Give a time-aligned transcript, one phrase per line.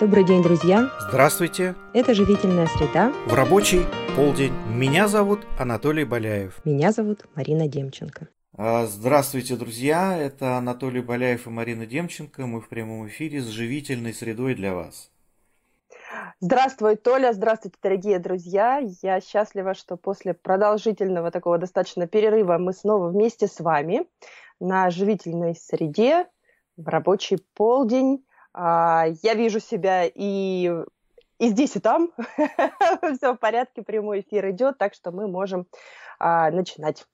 [0.00, 0.88] Добрый день, друзья!
[0.98, 1.74] Здравствуйте!
[1.92, 3.12] Это «Живительная среда».
[3.26, 3.82] В рабочий
[4.16, 4.54] полдень.
[4.74, 6.64] Меня зовут Анатолий Боляев.
[6.64, 8.28] Меня зовут Марина Демченко.
[8.56, 10.16] А, здравствуйте, друзья!
[10.16, 12.46] Это Анатолий Боляев и Марина Демченко.
[12.46, 15.10] Мы в прямом эфире с «Живительной средой» для вас.
[16.40, 18.80] Здравствуй, Толя, здравствуйте, дорогие друзья.
[19.02, 24.06] Я счастлива, что после продолжительного такого достаточно перерыва мы снова вместе с вами
[24.60, 26.26] на живительной среде
[26.78, 28.24] в рабочий полдень.
[28.52, 30.70] А, я вижу себя и,
[31.38, 32.12] и здесь, и там.
[33.16, 35.66] Все в порядке, прямой эфир идет, так что мы можем
[36.18, 37.06] а, начинать.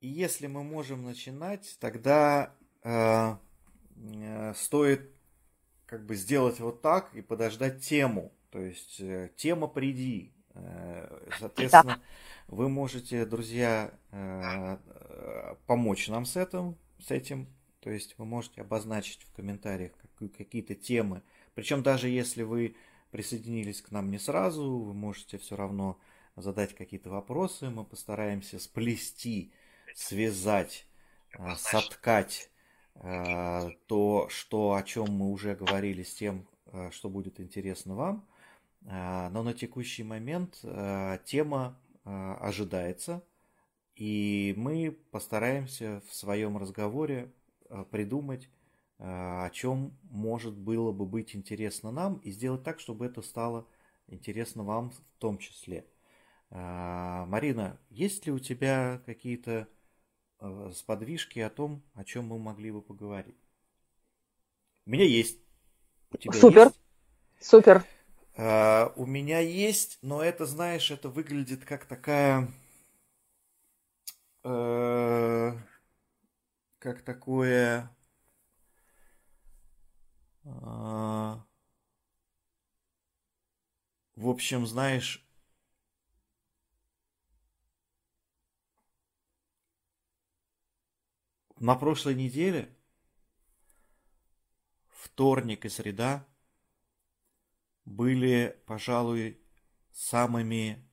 [0.00, 3.36] И если мы можем начинать, тогда э,
[4.12, 5.10] э, стоит
[5.86, 8.32] как бы сделать вот так и подождать тему.
[8.50, 10.34] То есть э, тема приди.
[10.54, 12.00] Э, соответственно, да.
[12.48, 14.76] вы можете, друзья, э,
[15.66, 17.48] помочь нам с этим, с этим.
[17.84, 21.22] То есть вы можете обозначить в комментариях какие-то темы.
[21.54, 22.74] Причем даже если вы
[23.12, 26.00] присоединились к нам не сразу, вы можете все равно
[26.34, 27.70] задать какие-то вопросы.
[27.70, 29.52] Мы постараемся сплести,
[29.94, 30.86] связать,
[31.56, 32.50] соткать
[32.96, 38.26] Э, то, что, о чем мы уже говорили, с тем, э, что будет интересно вам.
[38.86, 40.62] Но на текущий момент
[41.24, 43.24] тема ожидается,
[43.96, 47.32] и мы постараемся в своем разговоре
[47.90, 48.48] придумать,
[48.98, 53.66] о чем может было бы быть интересно нам, и сделать так, чтобы это стало
[54.06, 55.86] интересно вам в том числе.
[56.50, 59.68] Марина, есть ли у тебя какие-то
[60.44, 63.40] Э, сподвижки о том, о чем мы могли бы поговорить.
[64.84, 65.38] У меня есть.
[66.10, 66.66] У тебя Супер.
[66.66, 66.80] Есть?
[67.40, 67.84] Супер.
[68.36, 72.48] Uh, у меня есть, но это, знаешь, это выглядит как такая...
[74.42, 75.56] Uh,
[76.84, 77.90] как такое...
[80.44, 81.40] Uh,
[84.16, 85.26] в общем, знаешь,
[91.58, 92.76] На прошлой неделе,
[94.90, 96.26] вторник и среда,
[97.86, 99.40] были, пожалуй,
[99.92, 100.86] самыми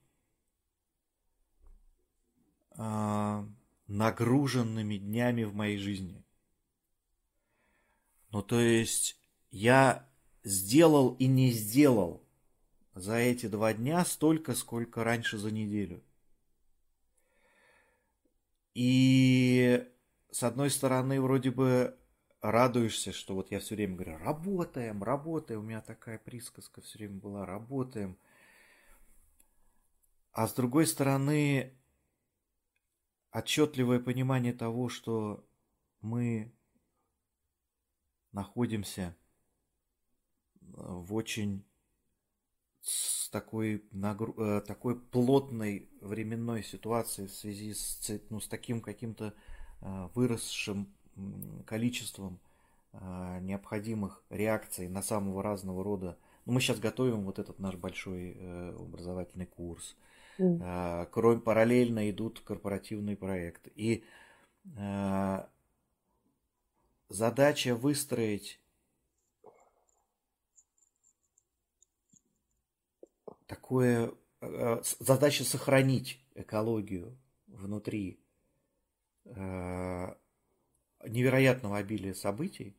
[2.77, 3.45] э,
[3.91, 6.23] нагруженными днями в моей жизни.
[8.31, 9.19] Ну, то есть,
[9.51, 10.09] я
[10.43, 12.23] сделал и не сделал
[12.95, 16.01] за эти два дня столько, сколько раньше за неделю.
[18.73, 19.85] И
[20.31, 21.97] с одной стороны, вроде бы
[22.41, 25.59] радуешься, что вот я все время говорю, работаем, работаем.
[25.59, 28.17] У меня такая присказка все время была, работаем.
[30.31, 31.73] А с другой стороны,
[33.31, 35.45] отчетливое понимание того, что
[36.01, 36.53] мы
[38.31, 39.15] находимся
[40.61, 41.65] в очень
[42.81, 44.33] с такой, нагру...
[44.37, 49.35] Э, такой плотной временной ситуации в связи с, ну, с таким каким-то
[49.81, 50.93] Э, выросшим
[51.65, 52.39] количеством
[52.93, 56.17] э, необходимых реакций на самого разного рода.
[56.45, 59.95] Ну, мы сейчас готовим вот этот наш большой э, образовательный курс.
[60.37, 61.07] Mm.
[61.11, 63.71] Кроме параллельно идут корпоративные проекты.
[63.75, 64.03] И
[67.09, 68.59] задача выстроить
[73.47, 74.13] такое,
[74.99, 77.17] задача сохранить экологию
[77.47, 78.19] внутри
[81.05, 82.75] невероятного обилия событий,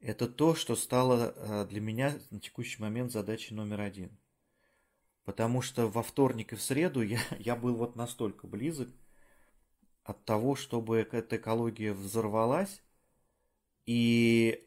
[0.00, 4.16] это то, что стало для меня на текущий момент задачей номер один.
[5.24, 8.88] Потому что во вторник и в среду я, я был вот настолько близок
[10.04, 12.82] от того, чтобы эта экология взорвалась,
[13.86, 14.66] и,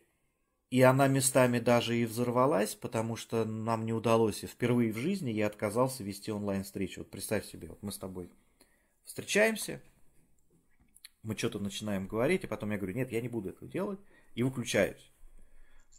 [0.70, 5.32] и она местами даже и взорвалась, потому что нам не удалось, и впервые в жизни
[5.32, 7.02] я отказался вести онлайн-встречу.
[7.02, 8.32] Вот представь себе, вот мы с тобой
[9.04, 9.82] встречаемся–
[11.24, 14.00] мы что-то начинаем говорить, и потом я говорю, нет, я не буду этого делать,
[14.36, 15.13] и выключаюсь.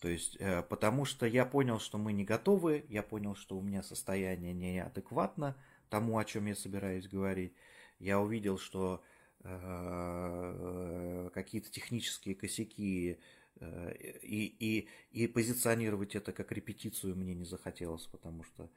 [0.05, 3.63] То есть, э, потому что я понял, что мы не готовы, я понял, что у
[3.63, 5.57] меня состояние неадекватно
[5.89, 7.55] тому, о чем я собираюсь говорить.
[7.99, 9.03] Я увидел, что
[9.45, 13.19] э, какие-то технические косяки
[13.61, 18.69] э, и, и, и позиционировать это как репетицию мне не захотелось, потому что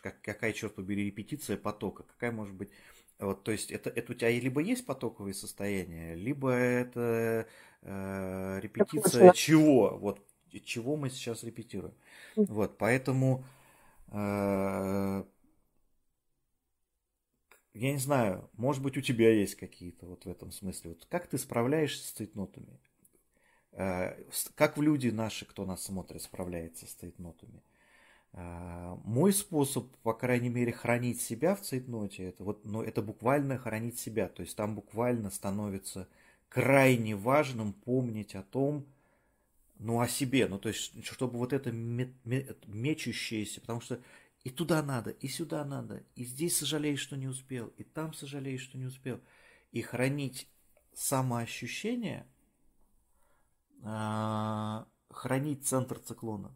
[0.00, 2.70] какая, черт побери, репетиция потока, какая может быть
[3.18, 7.46] вот, то есть это, это у тебя либо есть потоковые состояния, либо это
[7.82, 9.96] э, репетиция чего?
[9.98, 10.24] Вот
[10.64, 11.94] чего мы сейчас репетируем.
[12.36, 13.44] Вот, поэтому
[14.08, 15.24] э,
[17.74, 20.90] я не знаю, может быть у тебя есть какие-то вот в этом смысле.
[20.90, 22.78] Вот как ты справляешься с цитнотами?
[23.72, 24.14] э,
[24.54, 27.62] как люди наши, кто нас смотрит, справляется с цейтнотами.
[28.32, 33.02] Э, мой способ, по крайней мере, хранить себя в цейтноте, это вот, но ну, это
[33.02, 34.28] буквально хранить себя.
[34.28, 36.08] То есть там буквально становится
[36.52, 38.86] крайне важным помнить о том,
[39.78, 44.02] ну, о себе, ну, то есть, чтобы вот это мечущееся, потому что
[44.44, 48.60] и туда надо, и сюда надо, и здесь сожалеешь, что не успел, и там сожалеешь,
[48.60, 49.18] что не успел.
[49.70, 50.46] И хранить
[50.92, 52.26] самоощущение,
[53.82, 56.54] а, хранить центр циклона,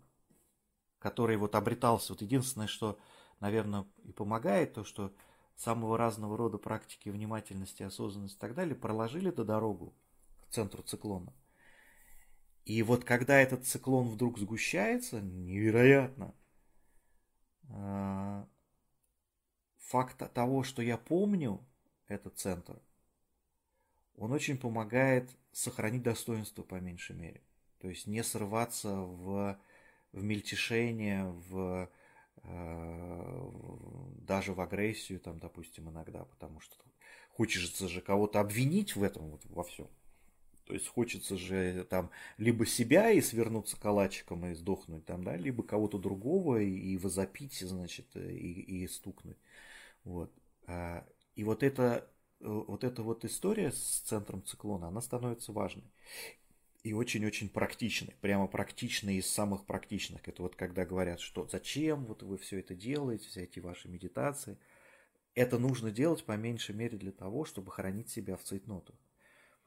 [0.99, 2.13] который вот обретался.
[2.13, 2.99] Вот единственное, что,
[3.41, 5.15] наверное, и помогает, то, что
[5.57, 9.95] самого разного рода практики внимательности, осознанности и так далее проложили эту дорогу
[10.43, 11.33] к центру циклона.
[12.65, 16.35] И вот когда этот циклон вдруг сгущается, невероятно,
[17.71, 18.47] а,
[19.79, 21.65] факт того, что я помню
[22.09, 22.81] этот центр,
[24.17, 27.41] он очень помогает сохранить достоинство по меньшей мере.
[27.79, 29.59] То есть не срываться в,
[30.13, 31.89] в мельтешение, в, э,
[34.27, 36.77] даже в агрессию, там, допустим, иногда, потому что
[37.31, 39.89] хочется же кого-то обвинить в этом вот во всем.
[40.67, 45.63] То есть хочется же там либо себя и свернуться калачиком и сдохнуть там, да, либо
[45.63, 49.39] кого-то другого и, и возопить, значит, и, и стукнуть.
[50.03, 50.33] Вот.
[50.67, 51.07] А,
[51.37, 52.11] и вот это,
[52.41, 55.85] вот эта вот история с центром циклона, она становится важной.
[56.87, 60.29] И очень-очень практичной, прямо практичной из самых практичных.
[60.29, 64.57] Это вот когда говорят, что зачем вот вы все это делаете, все эти ваши медитации.
[65.35, 68.95] Это нужно делать по меньшей мере для того, чтобы хранить себя в цейтнотах.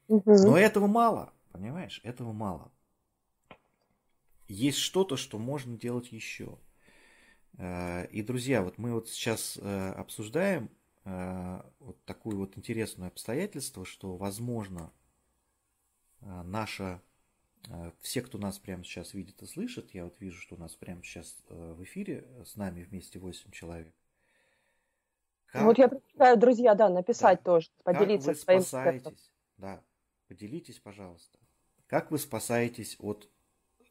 [0.07, 1.99] Но этого мало, понимаешь?
[2.05, 2.71] Этого мало.
[4.47, 6.57] Есть что-то, что можно делать еще.
[7.57, 10.69] Э, и, друзья, вот мы вот сейчас э, обсуждаем
[11.03, 14.93] э, вот такое вот интересное обстоятельство, что, возможно,
[16.21, 17.01] наша,
[18.01, 21.03] все, кто нас прямо сейчас видит и слышит, я вот вижу, что у нас прямо
[21.03, 23.93] сейчас в эфире с нами вместе 8 человек.
[25.47, 25.63] Как...
[25.63, 27.43] Вот я предлагаю, друзья, да, написать да.
[27.43, 29.83] тоже, поделиться как вы своим спасаетесь, да,
[30.29, 31.39] Поделитесь, пожалуйста.
[31.87, 33.27] Как вы спасаетесь от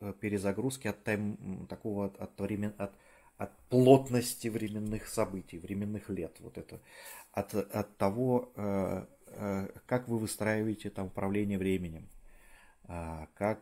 [0.01, 2.93] э, перезагрузки, от тайм, такого от, от, времен, от,
[3.37, 6.81] от плотности временных событий, временных лет, вот это,
[7.33, 12.09] от, от того, э, э, как вы выстраиваете там управление временем,
[13.35, 13.61] как,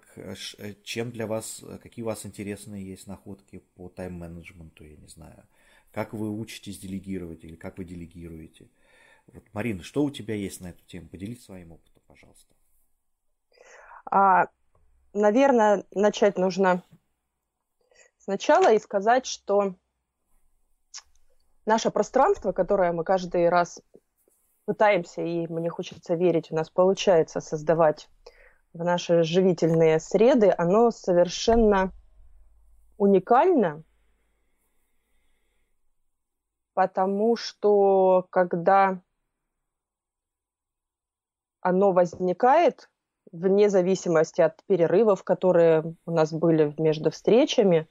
[0.85, 5.45] чем для вас, какие у вас интересные есть находки по тайм-менеджменту, я не знаю,
[5.91, 8.69] как вы учитесь делегировать или как вы делегируете.
[9.27, 11.09] Вот, Марина, что у тебя есть на эту тему?
[11.09, 12.55] Поделись своим опытом, пожалуйста.
[14.09, 14.47] А,
[15.13, 16.85] наверное, начать нужно
[18.19, 19.75] сначала и сказать, что
[21.65, 23.83] наше пространство, которое мы каждый раз
[24.67, 28.09] пытаемся, и мне хочется верить, у нас получается создавать
[28.77, 31.93] в наши живительные среды, оно совершенно
[32.99, 33.83] уникально,
[36.75, 39.01] потому что когда
[41.61, 42.89] оно возникает,
[43.33, 47.89] вне зависимости от перерывов, которые у нас были между встречами.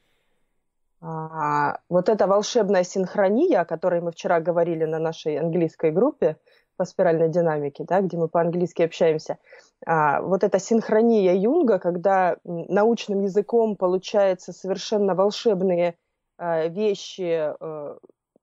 [1.01, 6.37] А, вот эта волшебная синхрония, о которой мы вчера говорили на нашей английской группе
[6.77, 9.37] по спиральной динамике, да, где мы по-английски общаемся,
[9.85, 15.95] а, вот эта синхрония Юнга, когда научным языком получается совершенно волшебные
[16.37, 17.97] а, вещи, а,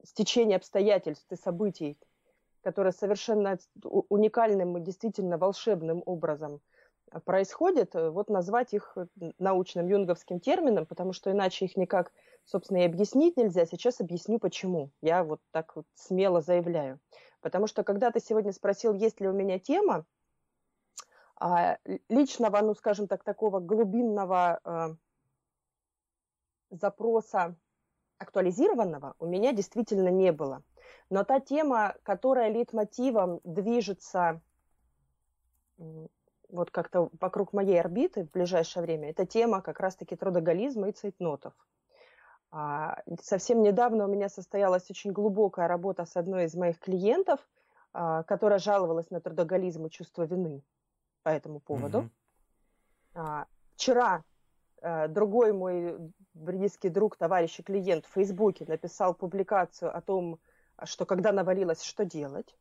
[0.05, 1.99] стечение обстоятельств и событий,
[2.63, 3.59] которые совершенно
[4.09, 6.61] уникальным и действительно волшебным образом–
[7.21, 9.07] происходит, э, вот назвать их э,
[9.39, 12.13] научным юнговским термином, потому что иначе их никак,
[12.45, 13.67] собственно, и объяснить нельзя.
[13.67, 14.91] Сейчас объясню, почему.
[15.03, 16.99] Я вот так вот смело заявляю.
[17.43, 20.07] Потому что когда ты сегодня спросил, есть ли у меня тема,
[21.37, 21.77] а,
[22.09, 24.95] личного, ну, скажем так, такого глубинного э,
[26.71, 27.57] запроса
[28.19, 30.63] актуализированного у меня действительно не было.
[31.11, 34.41] Но та тема, которая лейтмотивом движется
[36.49, 41.55] вот как-то вокруг моей орбиты в ближайшее время, это тема как раз-таки трудоголизма и цейтнотов.
[42.53, 47.41] А, совсем недавно у меня состоялась очень глубокая работа с одной из моих клиентов,
[47.95, 50.63] а, которая жаловалась на трудоголизм и чувство вины
[51.23, 52.11] по этому поводу.
[53.15, 53.47] Mm-hmm.
[53.75, 54.23] Вчера
[54.83, 55.97] а, другой мой
[56.35, 60.39] близкий друг, товарищ и клиент в Фейсбуке написал публикацию о том,
[60.85, 62.55] что когда навалилось, что делать.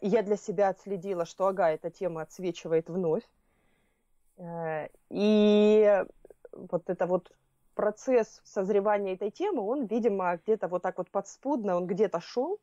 [0.00, 3.28] И я для себя отследила, что ага, эта тема отсвечивает вновь.
[4.38, 6.04] Э, и
[6.52, 7.30] вот это вот
[7.76, 12.58] процесс созревания этой темы, он, видимо, где-то вот так вот подспудно, он где-то шел.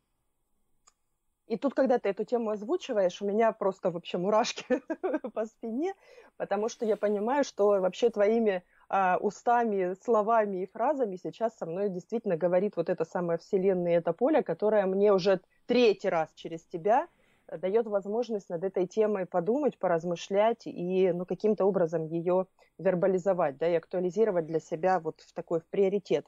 [1.46, 4.64] И тут, когда ты эту тему озвучиваешь, у меня просто вообще мурашки
[5.34, 5.94] по спине,
[6.36, 11.90] потому что я понимаю, что вообще твоими а, устами, словами и фразами сейчас со мной
[11.90, 17.08] действительно говорит вот это самое вселенное, это поле, которое мне уже третий раз через тебя
[17.50, 22.46] дает возможность над этой темой подумать, поразмышлять и ну, каким-то образом ее
[22.78, 26.26] вербализовать, да, и актуализировать для себя вот в такой в приоритет.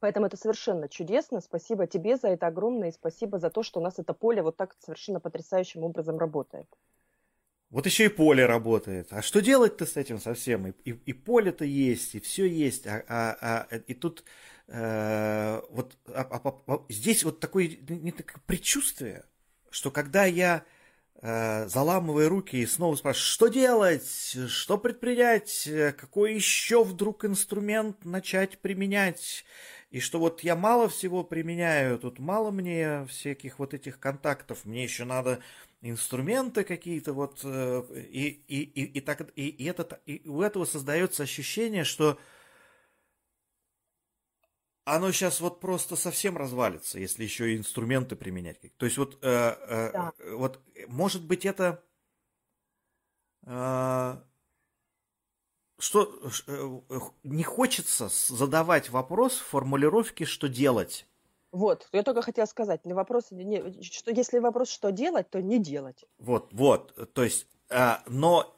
[0.00, 1.40] Поэтому это совершенно чудесно.
[1.40, 4.56] Спасибо тебе за это огромное и спасибо за то, что у нас это поле вот
[4.56, 6.66] так совершенно потрясающим образом работает.
[7.70, 9.08] Вот еще и поле работает.
[9.12, 10.66] А что делать-то с этим совсем?
[10.66, 12.86] И, и, и поле-то есть, и все есть.
[12.86, 14.24] А, а, а, и тут
[14.68, 19.24] э, вот а, а, а, здесь вот такое, не такое предчувствие,
[19.72, 20.64] что когда я
[21.20, 28.58] э, заламываю руки и снова спрашиваю, что делать, что предпринять, какой еще вдруг инструмент начать
[28.58, 29.44] применять,
[29.90, 34.84] и что вот я мало всего применяю, тут мало мне всяких вот этих контактов, мне
[34.84, 35.40] еще надо
[35.82, 40.64] инструменты какие-то вот, э, и, и, и, и, так, и, и, это, и у этого
[40.64, 42.18] создается ощущение, что
[44.84, 48.58] оно сейчас вот просто совсем развалится, если еще и инструменты применять.
[48.76, 50.12] То есть вот, э, э, да.
[50.32, 51.82] вот может быть это
[53.46, 54.16] э,
[55.78, 61.06] что э, не хочется задавать вопрос в формулировке, что делать.
[61.50, 65.58] Вот, я только хотела сказать, не вопрос, не, что если вопрос, что делать, то не
[65.58, 66.04] делать.
[66.18, 68.56] Вот, вот, то есть, а, но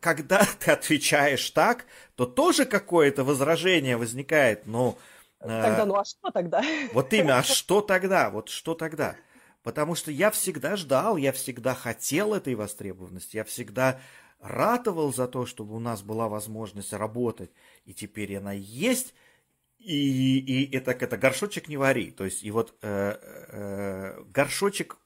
[0.00, 4.96] когда ты отвечаешь так, то тоже какое-то возражение возникает, ну...
[5.42, 6.62] Тогда, ну а что тогда?
[6.92, 8.30] Вот именно, а что тогда?
[8.30, 9.16] Вот что тогда?
[9.62, 14.00] Потому что я всегда ждал, я всегда хотел этой востребованности, я всегда
[14.40, 17.50] ратовал за то, чтобы у нас была возможность работать,
[17.84, 19.14] и теперь она есть,
[19.78, 22.10] и, и это, это горшочек не вари.
[22.10, 23.16] То есть, и вот э,
[23.48, 24.96] э, горшочек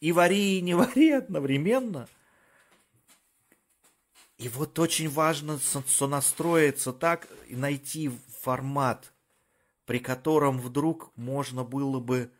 [0.00, 2.08] и вари, и не вари одновременно.
[4.38, 8.10] И вот очень важно сонастроиться так и найти
[8.42, 9.12] формат,
[9.86, 12.30] при котором вдруг можно было бы...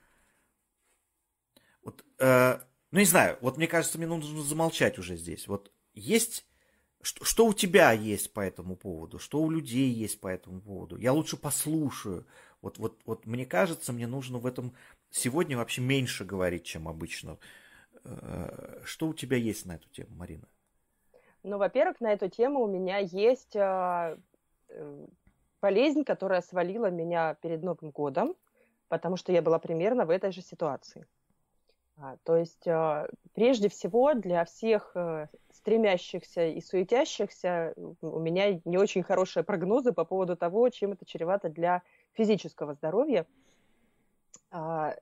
[1.83, 2.59] Вот, э,
[2.91, 5.47] ну, не знаю, вот мне кажется, мне нужно замолчать уже здесь.
[5.47, 6.45] Вот есть
[7.01, 10.97] что, что у тебя есть по этому поводу, что у людей есть по этому поводу.
[10.97, 12.27] Я лучше послушаю.
[12.61, 14.75] Вот, вот, вот мне кажется, мне нужно в этом
[15.11, 17.39] сегодня вообще меньше говорить, чем обычно.
[18.03, 20.49] Э, что у тебя есть на эту тему, Марина?
[21.45, 24.19] Ну, во-первых, на эту тему у меня есть э,
[24.69, 25.07] э,
[25.61, 28.35] болезнь, которая свалила меня перед Новым годом,
[28.89, 31.07] потому что я была примерно в этой же ситуации.
[31.99, 38.77] А, то есть, а, прежде всего, для всех э, стремящихся и суетящихся у меня не
[38.77, 41.83] очень хорошие прогнозы по поводу того, чем это чревато для
[42.13, 43.27] физического здоровья.
[44.51, 44.95] А,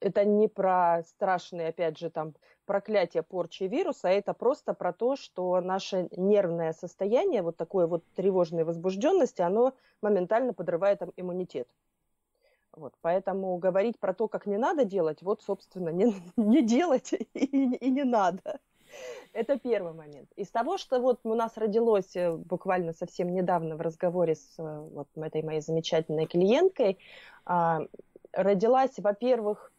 [0.00, 2.34] это не про страшные, опять же, там
[2.64, 8.04] проклятие порчи вируса, а это просто про то, что наше нервное состояние, вот такое вот
[8.14, 11.68] тревожной возбужденности, оно моментально подрывает иммунитет.
[12.72, 17.76] Вот, поэтому говорить про то, как не надо делать, вот, собственно, не, не делать и,
[17.76, 18.60] и не надо.
[19.32, 20.30] Это первый момент.
[20.36, 24.88] Из того, что вот у нас родилось э, буквально совсем недавно в разговоре с э,
[24.92, 26.98] вот этой моей замечательной клиенткой,
[27.44, 27.80] а,
[28.32, 29.72] родилась, во-первых,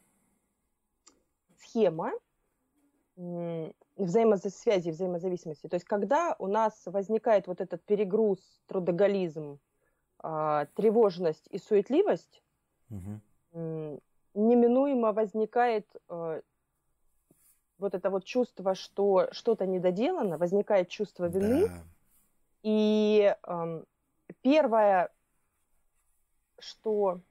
[1.58, 2.12] схема
[3.16, 5.68] взаимосвязи, взаимозависимости.
[5.68, 9.60] То есть, когда у нас возникает вот этот перегруз, трудоголизм,
[10.20, 12.44] а, тревожность и суетливость,
[12.90, 14.02] угу.
[14.34, 16.42] неминуемо возникает э,
[17.78, 21.68] вот это вот чувство, что что-то недоделано, возникает чувство вины.
[21.68, 21.84] Да.
[22.64, 23.84] И э,
[24.42, 25.12] первое,
[26.60, 27.22] что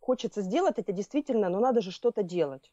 [0.00, 2.70] хочется сделать, это действительно, ну надо же что-то делать.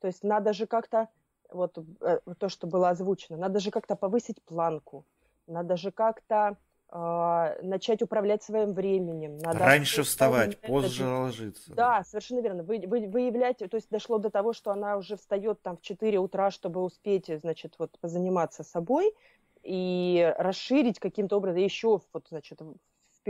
[0.00, 1.08] То есть надо же как-то,
[1.52, 5.04] вот э, то, что было озвучено, надо же как-то повысить планку,
[5.46, 6.56] надо же как-то
[6.92, 9.38] а, начать управлять своим временем.
[9.38, 11.72] Надо Раньше вставать, позже ложиться.
[11.72, 12.64] Да, совершенно верно.
[12.64, 16.18] Вы, вы, выявлять, то есть дошло до того, что она уже встает там в 4
[16.18, 19.14] утра, чтобы успеть, значит, вот позаниматься собой
[19.62, 22.58] и расширить каким-то образом еще, вот, значит,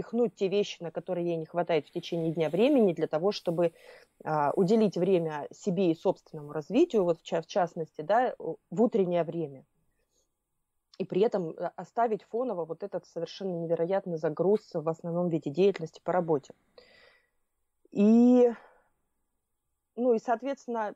[0.00, 3.72] впихнуть те вещи, на которые ей не хватает в течение дня времени для того, чтобы
[4.24, 9.64] а, уделить время себе и собственному развитию, вот в, в частности, да, в утреннее время
[10.98, 15.98] и при этом э, оставить фоново вот этот совершенно невероятный загруз в основном виде деятельности
[16.04, 16.52] по работе.
[17.90, 18.52] И,
[19.96, 20.94] ну и, соответственно,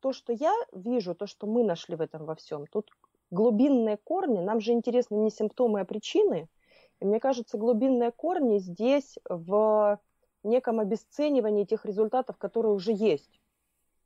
[0.00, 2.90] то, что я вижу, то, что мы нашли в этом во всем, тут
[3.30, 6.48] глубинные корни, нам же интересны не симптомы, а причины.
[7.00, 10.00] И мне кажется, глубинные корни здесь в
[10.42, 13.40] неком обесценивании тех результатов, которые уже есть.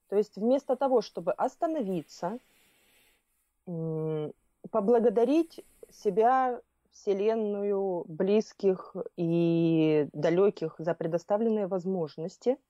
[0.08, 2.38] То есть вместо того, чтобы остановиться,
[3.64, 12.58] поблагодарить себя, Вселенную, близких и далеких за предоставленные возможности–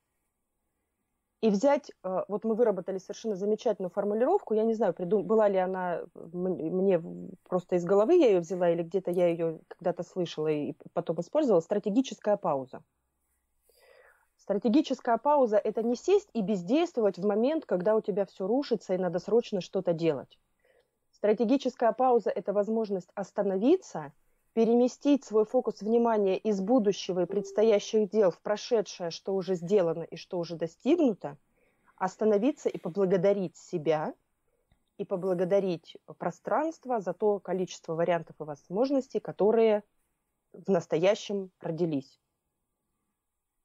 [1.42, 5.24] и взять, э, вот мы выработали совершенно замечательную формулировку, я не знаю, придум...
[5.24, 7.02] была ли она мне
[7.48, 11.60] просто из головы, я ее взяла, или где-то я ее когда-то слышала и потом использовала,
[11.60, 12.84] стратегическая пауза.
[14.36, 18.98] Стратегическая пауза– это не сесть и бездействовать в момент, когда у тебя все рушится и
[18.98, 20.38] надо срочно что-то делать.
[21.10, 24.12] Стратегическая пауза– это возможность остановиться
[24.54, 30.16] переместить свой фокус внимания из будущего и предстоящих дел в прошедшее, что уже сделано и
[30.16, 31.38] что уже достигнуто,
[31.96, 34.14] остановиться и поблагодарить себя,
[34.98, 39.82] и поблагодарить пространство за то количество вариантов и возможностей, которые
[40.52, 42.20] в настоящем родились.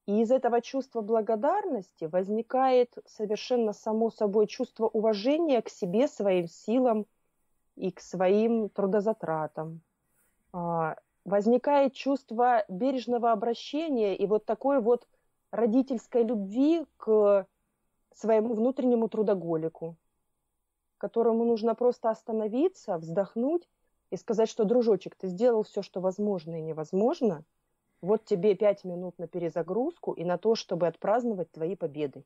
[0.06, 7.06] И из этого чувства благодарности возникает совершенно само собой чувство уважения к себе, своим силам
[7.76, 9.82] и к своим трудозатратам,
[10.52, 15.08] возникает чувство бережного обращения и вот такой вот
[15.52, 17.46] родительской любви к
[18.14, 19.96] своему внутреннему трудоголику,
[20.98, 23.68] которому нужно просто остановиться, вздохнуть
[24.10, 27.44] и сказать, что, дружочек, ты сделал все, что возможно и невозможно,
[28.02, 32.24] вот тебе пять минут на перезагрузку и на то, чтобы отпраздновать твои победы,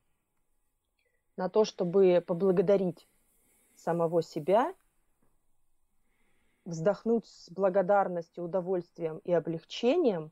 [1.38, 3.08] на то, чтобы поблагодарить
[3.76, 4.74] самого себя
[6.66, 10.32] вздохнуть с благодарностью, удовольствием и облегчением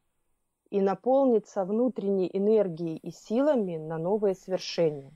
[0.69, 5.11] и наполниться внутренней энергией и силами на новые свершения.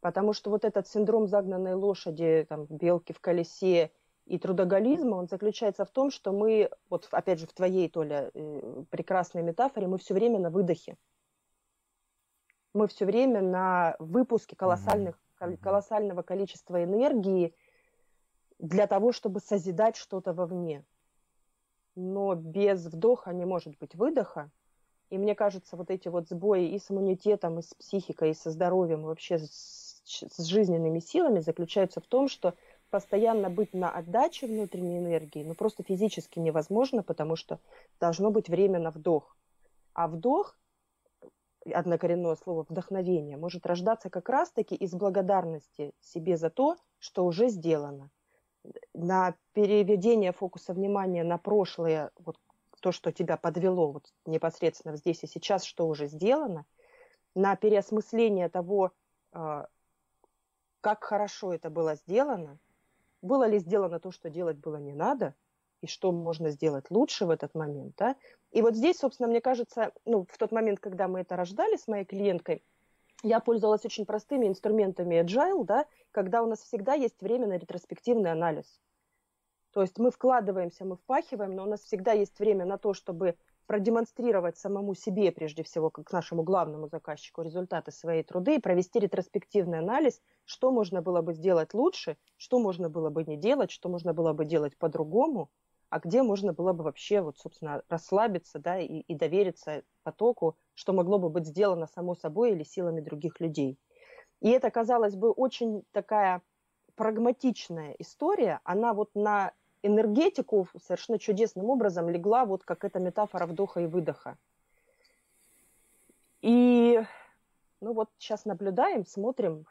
[0.00, 3.90] Потому что вот этот синдром загнанной лошади, там, белки в колесе
[4.26, 8.84] и трудоголизма, он заключается в том, что мы, вот опять же в твоей, Толя, э,
[8.90, 10.96] прекрасной метафоре, мы все время на выдохе.
[12.72, 15.18] Мы все время на выпуске колоссальных,
[15.60, 17.54] колоссального количества энергии–
[18.58, 20.84] для того, чтобы созидать что-то вовне.
[21.94, 24.50] Но без вдоха не может быть выдоха.
[25.10, 28.50] И мне кажется, вот эти вот сбои и с иммунитетом, и с психикой, и со
[28.50, 32.54] здоровьем, и вообще с, с жизненными силами заключаются в том, что
[32.90, 37.58] постоянно быть на отдаче внутренней энергии, ну просто физически невозможно, потому что
[38.00, 39.36] должно быть время на вдох.
[39.92, 40.56] А вдох,
[41.64, 48.10] однокоренное слово вдохновение, может рождаться как раз-таки из благодарности себе за то, что уже сделано
[48.94, 52.38] на переведение фокуса внимания на прошлое, вот
[52.80, 56.66] то, что тебя подвело вот непосредственно здесь и сейчас, что уже сделано,
[57.34, 58.92] на переосмысление того,
[59.32, 59.68] а,
[60.80, 62.58] как хорошо это было сделано,
[63.22, 65.34] было ли сделано то, что делать было не надо,
[65.80, 67.94] и что можно сделать лучше в этот момент.
[67.96, 68.16] Да?
[68.52, 71.88] И вот здесь, собственно, мне кажется, ну, в тот момент, когда мы это рождали с
[71.88, 72.62] моей клиенткой,
[73.24, 78.30] я пользовалась очень простыми инструментами agile, да, когда у нас всегда есть время на ретроспективный
[78.30, 78.80] анализ.
[79.72, 83.36] То есть мы вкладываемся, мы впахиваем, но у нас всегда есть время на то, чтобы
[83.66, 89.78] продемонстрировать самому себе, прежде всего, как нашему главному заказчику, результаты своей труды и провести ретроспективный
[89.78, 94.12] анализ, что можно было бы сделать лучше, что можно было бы не делать, что можно
[94.12, 95.50] было бы делать по-другому–
[95.94, 100.92] а где можно было бы вообще, вот, собственно, расслабиться, да, и, и довериться потоку, что
[100.92, 103.78] могло бы быть сделано само собой или силами других людей.
[104.40, 106.42] И это, казалось бы, очень такая
[106.96, 109.52] прагматичная история, она вот на
[109.84, 114.36] энергетику совершенно чудесным образом легла, вот как эта метафора вдоха и выдоха.
[116.42, 117.00] И
[117.80, 119.64] ну вот сейчас наблюдаем, смотрим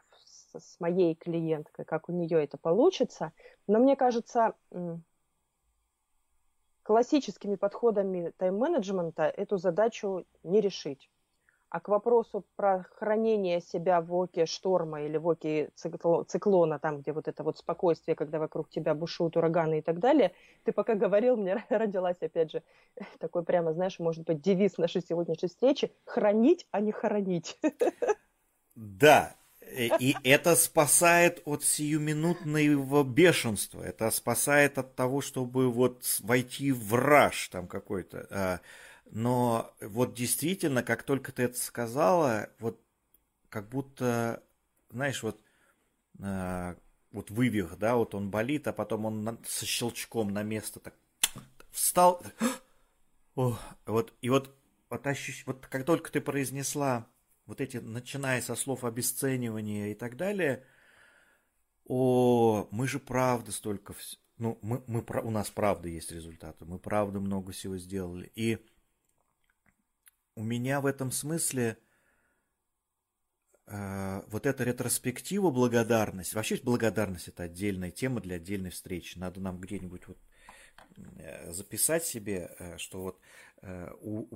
[0.56, 3.34] с, моей клиенткой, как у нее это получится.
[3.66, 4.54] Но мне кажется,
[6.84, 11.10] классическими подходами тайм-менеджмента эту задачу не решить.
[11.70, 17.12] А к вопросу про хранение себя в оке шторма или в оке циклона, там, где
[17.12, 21.36] вот это вот спокойствие, когда вокруг тебя бушуют ураганы и так далее, ты пока говорил,
[21.36, 22.62] мне родилась, опять же,
[23.18, 27.58] такой прямо, знаешь, может быть, девиз нашей сегодняшней встречи– хранить, а не хоронить.
[28.76, 29.36] Да,
[29.72, 33.82] и это спасает от сиюминутного бешенства.
[33.82, 38.26] Это спасает от того, чтобы вот войти в раж там какой-то.
[38.30, 38.60] А,
[39.10, 42.80] но вот действительно, как только ты это сказала, вот
[43.48, 44.42] как будто,
[44.90, 45.40] знаешь, вот,
[46.20, 46.76] а,
[47.10, 50.94] вот вывих, да, вот он болит, а потом он со щелчком на место так
[51.70, 52.22] встал.
[53.36, 54.54] О, вот, и вот,
[54.90, 55.44] вот, ощущ...
[55.46, 57.06] вот как только ты произнесла
[57.46, 60.64] вот эти, начиная со слов обесценивания и так далее,
[61.86, 63.94] о, мы же правда столько,
[64.38, 68.32] ну, мы, мы, у нас правда есть результаты, мы правда много всего сделали.
[68.34, 68.58] И
[70.34, 71.76] у меня в этом смысле
[73.66, 79.18] э, вот эта ретроспектива, благодарность, вообще благодарность это отдельная тема для отдельной встречи.
[79.18, 80.18] Надо нам где-нибудь вот
[80.96, 83.20] э, записать себе, э, что вот
[83.60, 83.90] э,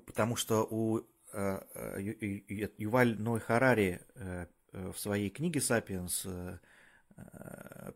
[0.05, 1.01] потому что у
[1.33, 6.59] Юваль Ной Харари э, в своей книге «Сапиенс» э,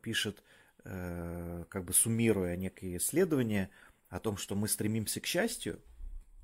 [0.03, 0.43] пишет,
[0.85, 3.71] э, как бы суммируя некие исследования
[4.09, 5.81] о том, что мы стремимся к счастью,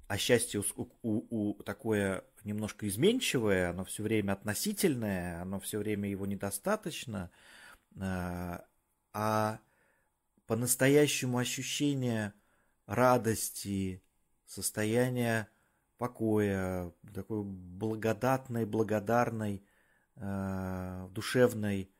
[0.06, 6.08] а счастье у, у, у такое немножко изменчивое, оно все время относительное, оно все время
[6.08, 7.30] его недостаточно,
[7.96, 8.58] э,
[9.12, 9.60] а
[10.46, 12.32] по-настоящему ощущение
[12.86, 14.02] радости,
[14.46, 15.48] состояние
[15.98, 19.62] покоя, такой благодатной, благодарной,
[20.16, 21.90] э, душевной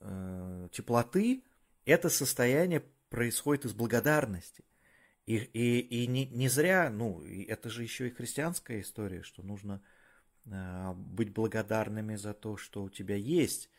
[0.00, 1.42] э, теплоты,
[1.84, 4.64] это состояние происходит из благодарности.
[5.26, 9.82] И, и, и не, не зря, ну, это же еще и христианская история, что нужно
[10.44, 13.70] э, быть благодарными за то, что у тебя есть,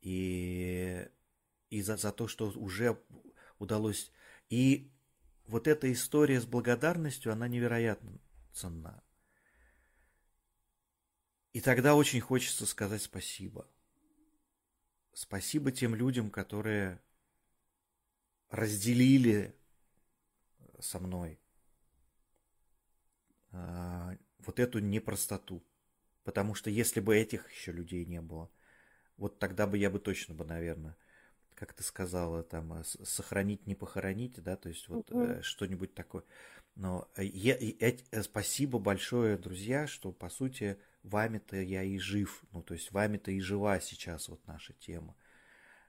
[0.00, 1.06] и,
[1.70, 2.98] и за, за то, что уже
[3.58, 4.12] удалось.
[4.48, 4.90] И
[5.46, 8.18] вот эта история с благодарностью, она невероятно
[8.52, 9.02] ценна.
[11.58, 13.66] И тогда очень хочется сказать спасибо.
[15.12, 17.02] Спасибо тем людям, которые
[18.48, 19.56] разделили
[20.78, 21.40] со мной
[23.50, 25.60] а, вот эту непростоту.
[26.22, 28.48] Потому что если бы этих еще людей не было,
[29.16, 30.96] вот тогда бы я бы точно бы, наверное,
[31.56, 35.42] как ты сказала, там, э, сохранить, не похоронить, да, то есть вот угу.
[35.42, 36.22] что-нибудь такое.
[36.78, 42.62] Но я, я, я, спасибо большое, друзья, что, по сути, вами-то я и жив, ну,
[42.62, 45.16] то есть вами-то и жива сейчас вот наша тема.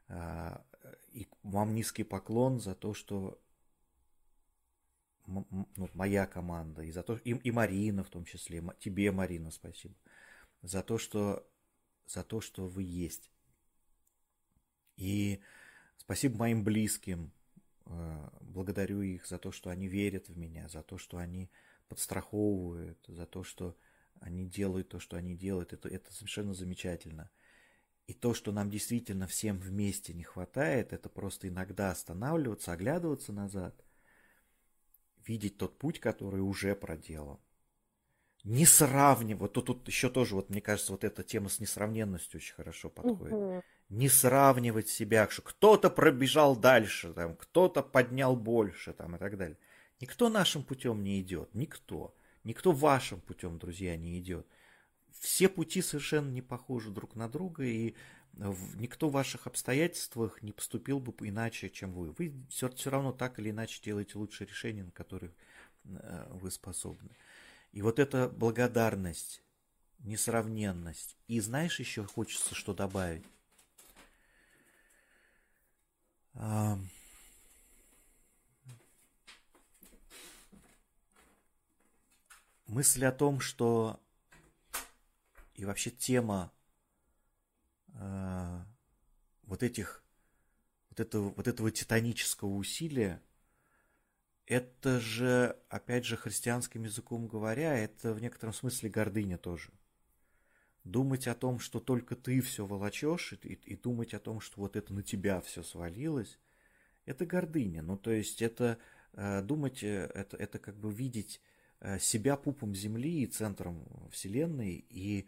[0.07, 0.65] А,
[1.11, 3.39] и вам низкий поклон за то, что
[5.27, 5.45] ну,
[5.93, 9.93] моя команда, и за то, и, и Марина в том числе, тебе, Марина, спасибо,
[10.63, 11.47] за то, что,
[12.07, 13.29] за то, что вы есть.
[14.97, 15.39] И
[15.97, 17.31] спасибо моим близким,
[17.85, 21.49] э, благодарю их за то, что они верят в меня, за то, что они
[21.87, 23.77] подстраховывают, за то, что
[24.19, 25.71] они делают то, что они делают.
[25.71, 27.29] Это, это совершенно замечательно.
[28.07, 33.81] И то, что нам действительно всем вместе не хватает, это просто иногда останавливаться, оглядываться назад–
[35.29, 37.39] видеть тот путь, который уже проделан.
[38.43, 42.55] Не сравнивать, тут, тут еще тоже, вот мне кажется, вот эта тема с несравненностью очень
[42.55, 43.33] хорошо подходит.
[43.33, 43.63] Угу.
[43.89, 49.57] Не сравнивать себя, что кто-то пробежал дальше, там, кто-то поднял больше там, и так далее.
[49.99, 52.15] Никто нашим путем не идет, никто.
[52.45, 54.47] Никто вашим путем, друзья, не идет.
[55.19, 57.93] Все пути совершенно не похожи друг на друга, и
[58.75, 62.11] никто в ваших обстоятельствах не поступил бы иначе, чем вы.
[62.17, 65.33] Вы все, все равно так или иначе делаете лучшие решения, на которые
[65.85, 67.09] э, вы способны.
[67.71, 69.41] И вот эта благодарность,
[69.99, 71.17] несравненность.
[71.27, 73.25] И знаешь, еще хочется что добавить?
[82.67, 83.99] Мысль о том, что
[85.55, 86.53] и вообще тема
[87.95, 88.63] э,
[89.43, 90.03] вот этих
[90.89, 93.21] вот этого, вот этого титанического усилия,
[94.49, 99.71] это же, опять же, христианским языком говоря, это в некотором смысле гордыня тоже.
[100.83, 104.75] Думать о том, что только ты все волочешь, и, и думать о том, что вот
[104.75, 106.39] это на тебя все свалилось,
[107.05, 107.83] это гордыня.
[107.83, 108.79] Ну, то есть это
[109.13, 111.41] э, думать, э, это, это как бы видеть
[111.79, 115.27] э, себя пупом земли и центром вселенной, и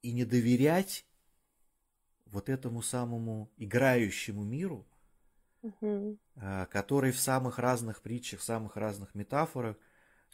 [0.00, 1.04] и не доверять
[2.24, 4.86] вот этому самому играющему миру,
[5.62, 6.18] угу.
[6.70, 9.76] который в самых разных притчах, в самых разных метафорах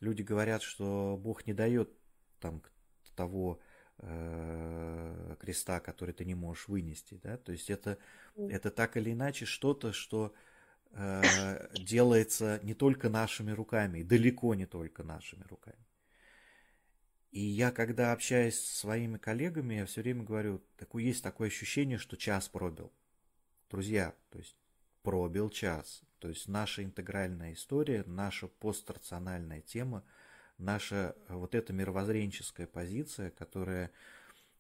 [0.01, 1.91] люди говорят, что Бог не дает
[2.41, 2.63] там
[3.15, 3.61] того
[3.99, 7.99] э, креста, который ты не можешь вынести, да, то есть это,
[8.37, 10.33] это так или иначе что-то, что
[10.93, 15.85] э, делается не только нашими руками, далеко не только нашими руками.
[17.31, 21.99] И я, когда общаюсь со своими коллегами, я все время говорю, такое, есть такое ощущение,
[21.99, 22.91] что час пробил.
[23.71, 24.57] Друзья, то есть
[25.03, 26.03] пробил час.
[26.19, 30.05] То есть наша интегральная история, наша пострациональная тема,
[30.59, 33.91] наша вот эта мировоззренческая позиция, которая,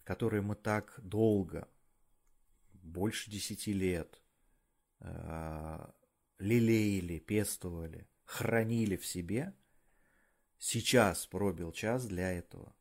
[0.05, 1.68] которую мы так долго,
[2.72, 4.22] больше десяти лет,
[5.01, 5.87] э,
[6.38, 9.55] лелеяли, пестовали, хранили в себе–
[10.59, 12.74] сейчас пробил час для этого.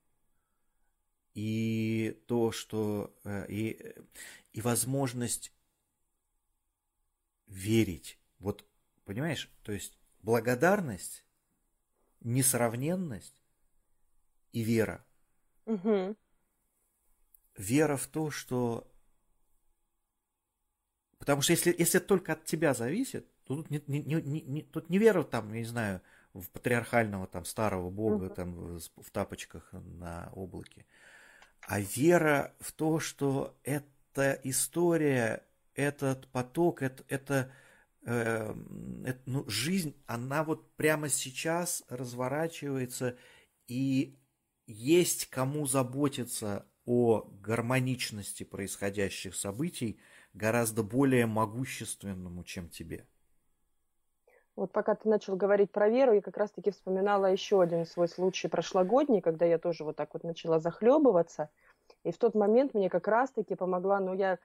[1.34, 3.16] И то, что...
[3.24, 3.96] Э, и,
[4.54, 5.52] и возможность
[7.48, 8.20] верить.
[8.40, 8.66] Вот,
[9.06, 11.26] понимаешь, то есть благодарность,
[12.22, 13.36] несравненность
[14.54, 15.04] и вера.
[15.66, 16.16] Угу.
[17.58, 18.90] вера в то, что...
[21.20, 24.90] Потому что если, если только от тебя зависит, то тут не, не, не, не, тут
[24.90, 26.02] не вера там, я не знаю,
[26.34, 28.36] в патриархального там старого бога uh-huh.
[28.36, 30.86] там в тапочках на облаке,
[31.62, 35.44] а вера в то, что эта история,
[35.78, 37.52] этот поток, это, это,
[38.06, 38.54] э,
[39.06, 43.16] это ну, жизнь, она вот прямо сейчас разворачивается,
[43.68, 44.18] и
[44.66, 50.00] есть кому заботиться о гармоничности происходящих событий
[50.34, 53.06] гораздо более могущественному, чем тебе.
[54.56, 58.48] Вот пока ты начал говорить про веру, я как раз-таки вспоминала еще один свой случай
[58.48, 61.52] прошлогодний, когда я тоже вот так вот начала захлебываться.
[62.04, 64.40] И в тот момент мне как раз-таки помогла, ну, я,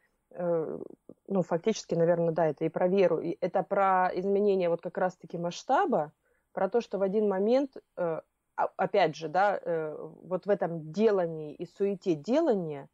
[1.29, 5.39] ну, фактически, наверное, да, это и про веру, и это про изменение вот как раз-таки
[5.39, 6.13] масштаба,
[6.53, 8.21] про то, что в один момент, э,
[8.55, 12.89] опять же, да, э, вот в этом делании и суете делания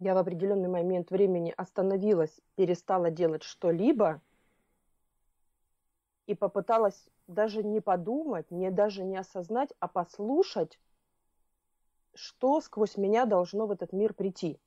[0.00, 4.20] я в определенный момент времени остановилась, перестала делать что-либо–
[6.26, 10.78] и попыталась даже не подумать, не даже не осознать, а послушать,
[12.14, 14.58] что сквозь меня должно в этот мир прийти.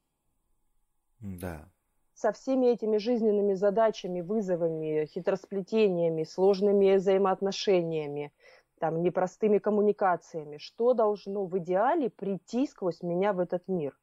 [1.20, 1.70] Да.
[2.14, 8.32] Со всеми этими жизненными задачами, вызовами, хитросплетениями, сложными взаимоотношениями,
[8.80, 13.98] там, непростыми коммуникациями, что должно в идеале прийти сквозь меня в этот мир.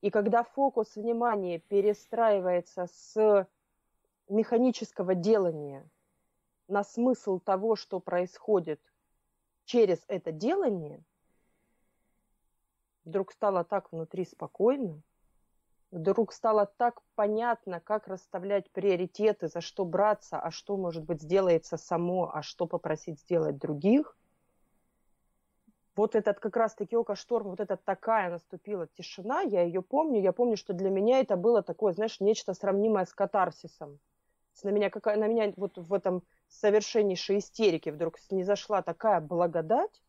[0.00, 3.48] И когда фокус внимания перестраивается с
[4.28, 5.88] механического делания–
[6.68, 8.80] на смысл того, что происходит
[9.64, 11.02] через это делание,
[13.04, 15.00] вдруг стало так внутри спокойно,
[15.90, 21.76] вдруг стало так понятно, как расставлять приоритеты, за что браться, а что, может быть, сделается
[21.76, 24.16] само, а что попросить сделать других.
[25.94, 30.32] Вот этот как раз-таки око шторм, вот эта такая наступила тишина, я ее помню, я
[30.32, 33.98] помню, что для меня это было такое, знаешь, нечто сравнимое с катарсисом.
[34.62, 40.02] На меня, какая, на меня вот в этом совершеннейшей истерики вдруг не зашла такая благодать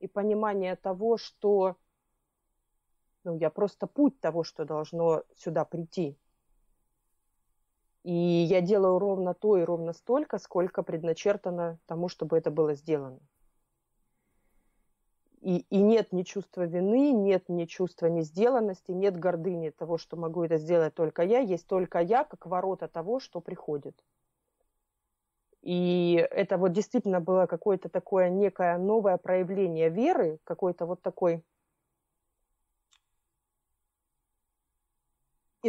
[0.00, 1.76] и понимание того, что
[3.28, 6.16] ну, я просто путь того, что должно сюда прийти.
[8.04, 13.20] И я делаю ровно то и ровно столько, сколько предначертано тому, чтобы это было сделано.
[15.42, 20.44] И, и нет ни чувства вины, нет ни чувства несделанности, нет гордыни того, что могу
[20.44, 21.40] это сделать только я.
[21.40, 24.02] Есть только я, как ворота того, что приходит.
[25.60, 31.44] И это вот действительно было какое-то такое некое новое проявление веры, какой-то вот такой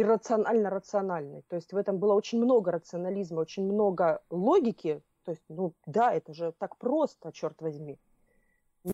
[0.00, 1.42] иррационально-рациональный.
[1.48, 5.02] То есть в этом было очень много рационализма, очень много логики.
[5.24, 7.98] То есть, ну да, это же так просто, черт возьми.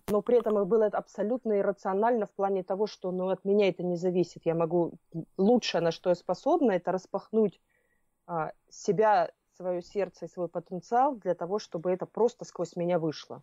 [0.09, 3.95] Но при этом было абсолютно иррационально в плане того, что ну, от меня это не
[3.95, 4.45] зависит.
[4.45, 4.93] Я могу
[5.37, 7.61] лучшее, на что я способна, это распахнуть
[8.25, 13.41] а, себя свое сердце и свой потенциал для того, чтобы это просто сквозь меня вышло.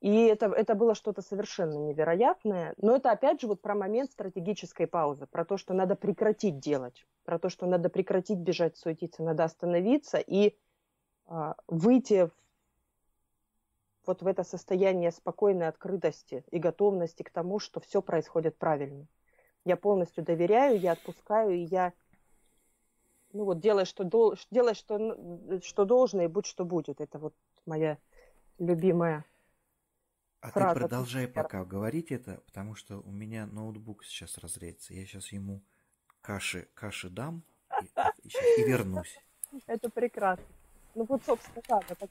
[0.00, 2.74] И это, это было что-то совершенно невероятное.
[2.78, 7.06] Но это опять же вот про момент стратегической паузы, про то, что надо прекратить делать,
[7.24, 10.56] про то, что надо прекратить бежать, суетиться, надо остановиться и
[11.26, 12.30] а, выйти в,
[14.06, 19.06] вот в это состояние спокойной открытости и готовности к тому, что все происходит правильно.
[19.66, 21.92] Я полностью доверяю, я отпускаю, и я
[23.32, 27.00] ну вот делай, что, дол, делай, что, что должно, и будь, что будет.
[27.02, 27.34] Это вот
[27.66, 27.98] моя
[28.58, 29.24] любимая
[30.40, 30.74] а фраза.
[30.74, 34.94] ты продолжай пока говорить это, потому что у меня ноутбук сейчас разреется.
[34.94, 35.62] Я сейчас ему
[36.22, 37.42] каши, каши дам
[37.82, 39.18] и, и, и вернусь.
[39.66, 40.44] Это прекрасно.
[40.94, 42.08] Ну вот, собственно, да, это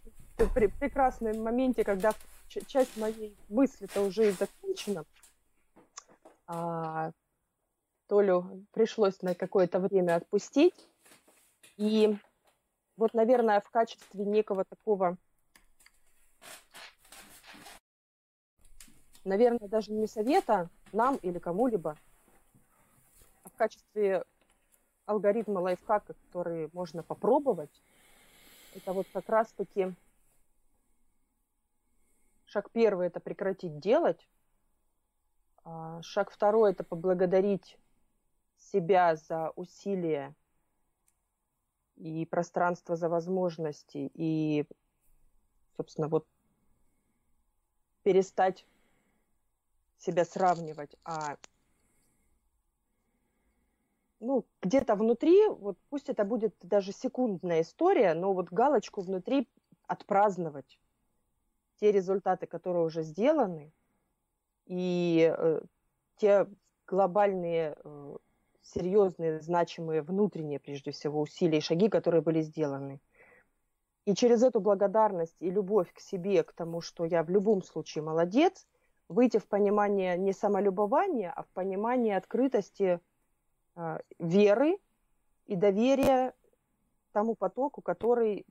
[0.53, 2.13] при прекрасном моменте, когда
[2.47, 5.03] часть моей мысли-то уже и закончена,
[6.47, 7.11] а,
[8.07, 10.87] Толю пришлось на какое-то время отпустить.
[11.77, 12.17] И
[12.97, 15.17] вот, наверное, в качестве некого такого,
[19.29, 21.95] наверное, даже не совета нам или кому-либо,
[23.43, 24.25] а в качестве
[25.05, 27.81] алгоритма лайфхака, который можно попробовать,
[28.75, 29.93] это вот как раз-таки
[32.45, 34.27] шаг первый– это прекратить делать,
[35.63, 37.77] а шаг второй– это поблагодарить
[38.57, 40.35] себя за усилия
[41.95, 44.65] и пространство за возможности, и,
[45.77, 46.25] собственно, вот
[48.03, 48.65] перестать
[49.99, 51.37] себя сравнивать, а
[54.19, 59.47] ну, где-то внутри, вот пусть это будет даже секундная история, но вот галочку внутри
[59.87, 60.79] отпраздновать
[61.79, 63.71] те результаты, которые уже сделаны,
[64.65, 65.61] и э,
[66.17, 66.47] те
[66.85, 68.17] глобальные, э,
[68.61, 72.99] серьезные, значимые внутренние, прежде всего, усилия и шаги, которые были сделаны.
[74.05, 78.03] И через эту благодарность и любовь к себе, к тому, что я в любом случае
[78.03, 78.67] молодец,
[79.09, 82.99] выйти в понимание не самолюбования, а в понимание открытости
[83.75, 84.77] э, веры
[85.47, 86.33] и доверия
[87.11, 88.45] тому потоку, который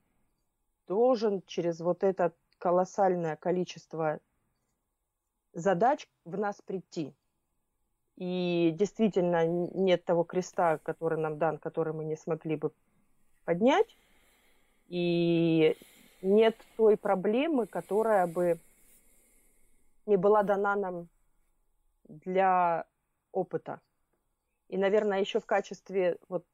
[0.88, 4.18] должен через вот это колоссальное количество
[5.52, 7.14] задач в нас прийти.
[8.16, 12.72] И действительно нет того креста, который нам дан, который мы не смогли бы
[13.44, 13.96] поднять.
[14.88, 15.76] И
[16.20, 18.58] нет той проблемы, которая бы
[20.08, 21.08] не была дана нам
[22.08, 22.86] для
[23.32, 23.80] опыта.
[24.68, 26.44] И, наверное, еще в качестве, вот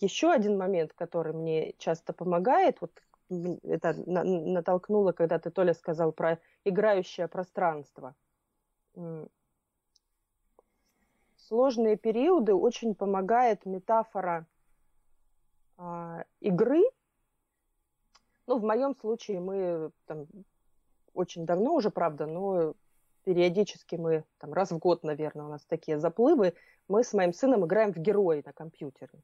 [0.00, 2.92] еще один момент, который мне часто помогает, вот
[3.28, 8.14] это натолкнуло, когда ты, Толя, сказал про играющее пространство.
[11.36, 14.46] Сложные периоды очень помогает метафора
[15.78, 16.82] э, игры.
[18.48, 20.26] Ну, в моем случае мы там
[21.14, 22.74] очень давно уже, правда, но
[23.26, 26.54] периодически мы, там, раз в год, наверное, у нас такие заплывы,
[26.86, 29.20] мы с моим сыном играем в герои на компьютере.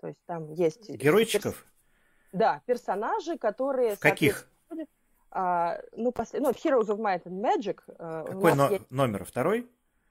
[0.00, 0.88] То есть там есть...
[0.88, 1.66] Геройчиков?
[2.32, 3.96] Да, персонажи, которые...
[3.96, 4.50] В каких?
[5.30, 7.80] А, ну, после, ну, Heroes of Might and Magic.
[7.98, 8.90] А, Какой но, есть...
[8.90, 9.26] номер?
[9.26, 9.68] Второй?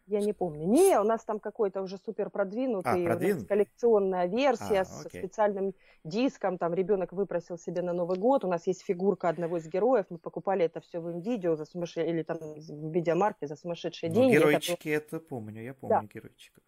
[0.08, 0.66] Я не помню.
[0.66, 3.46] Не, у нас там какой-то уже супер продвинутый, а, продвин...
[3.46, 5.20] коллекционная версия а, с окей.
[5.20, 5.74] специальным
[6.06, 6.58] диском.
[6.58, 8.46] Там ребенок выпросил себе на Новый год.
[8.46, 10.06] У нас есть фигурка одного из героев.
[10.10, 14.16] Мы покупали это все в видео за сумасшедшие или там в видеомарке за сумасшедшие ну,
[14.16, 14.36] деньги.
[14.36, 16.08] Геройчики это, это помню, я помню да.
[16.14, 16.64] геройчиков.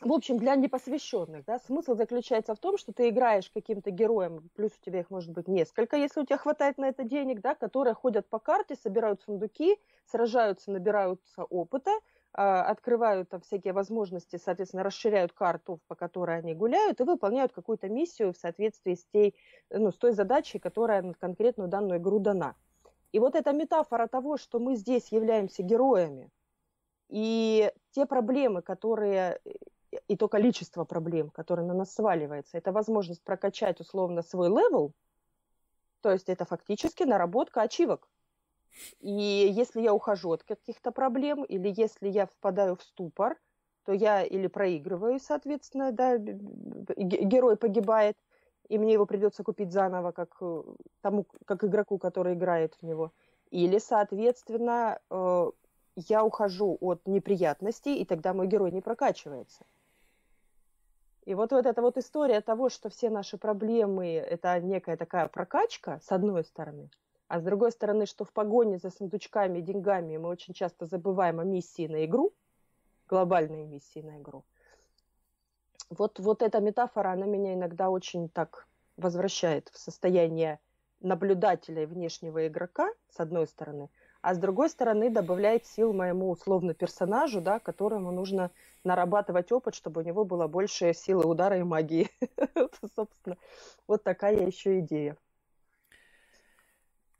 [0.00, 4.70] В общем, для непосвященных, да, смысл заключается в том, что ты играешь каким-то героем, плюс
[4.80, 7.94] у тебя их может быть несколько, если у тебя хватает на это денег, да, которые
[7.94, 11.90] ходят по карте, собирают сундуки, сражаются, набираются опыта,
[12.32, 18.32] открывают там всякие возможности, соответственно, расширяют карту, по которой они гуляют, и выполняют какую-то миссию
[18.32, 19.34] в соответствии с, той,
[19.70, 22.54] ну, с той задачей, которая на конкретную данную игру дана.
[23.12, 26.30] И вот эта метафора того, что мы здесь являемся героями,
[27.08, 29.40] и те проблемы, которые
[30.06, 34.92] и то количество проблем, которое на нас сваливается, это возможность прокачать условно свой level,
[36.02, 38.08] то есть это фактически наработка ачивок.
[39.00, 43.36] И если я ухожу от каких-то проблем, или если я впадаю в ступор,
[43.84, 48.16] то я или проигрываю, соответственно, да, герой погибает,
[48.68, 50.62] и мне его придется купить заново, как э,
[51.00, 53.12] тому, как игроку, который играет в него.
[53.50, 55.50] Или, соответственно, э,
[55.96, 59.64] я ухожу от неприятностей, и тогда мой герой не прокачивается.
[61.24, 66.00] И вот, вот эта вот история того, что все наши проблемы– это некая такая прокачка,
[66.00, 66.90] с одной стороны,
[67.28, 71.40] а с другой стороны, что в погоне за сундучками и деньгами мы очень часто забываем
[71.40, 72.32] о миссии на игру,
[73.06, 74.44] глобальной миссии на игру.
[75.90, 80.58] Вот, вот эта метафора, она меня иногда очень так возвращает в состояние
[81.00, 83.88] наблюдателя и внешнего игрока, с одной стороны,
[84.20, 88.50] а с другой стороны добавляет сил моему условно персонажу, да, которому нужно
[88.84, 92.10] нарабатывать опыт, чтобы у него было больше силы удара и магии.
[92.96, 93.36] Собственно,
[93.86, 95.16] вот такая еще идея.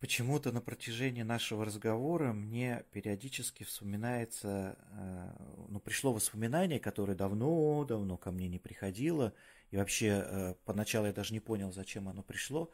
[0.00, 5.30] Почему-то на протяжении нашего разговора мне периодически вспоминается, э,
[5.68, 9.34] ну, пришло воспоминание, которое давно-давно ко мне не приходило,
[9.72, 12.70] и вообще э, поначалу я даже не понял, зачем оно пришло,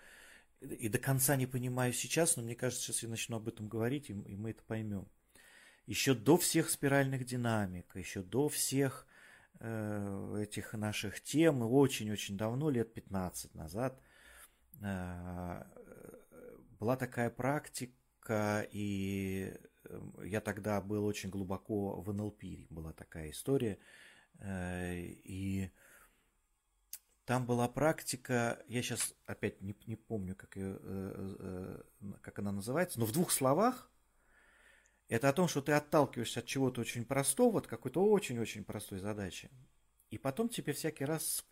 [0.60, 4.10] и до конца не понимаю сейчас, но мне кажется, сейчас я начну об этом говорить,
[4.10, 5.08] и мы это поймем.
[5.86, 9.06] Еще до всех спиральных динамик, еще до всех
[9.60, 13.98] э, этих наших тем, очень-очень давно, лет 15 назад,
[16.78, 23.78] была такая практика, и э, я тогда был очень глубоко в НЛП, была такая история,
[24.38, 25.70] э, и
[27.24, 31.36] там была практика, я сейчас опять не, не помню, как, ее, э,
[32.00, 33.90] э, как она называется, но в двух словах
[35.08, 39.50] это о том, что ты отталкиваешься от чего-то очень простого, от какой-то очень-очень простой задачи.
[40.10, 41.44] И потом тебе всякий раз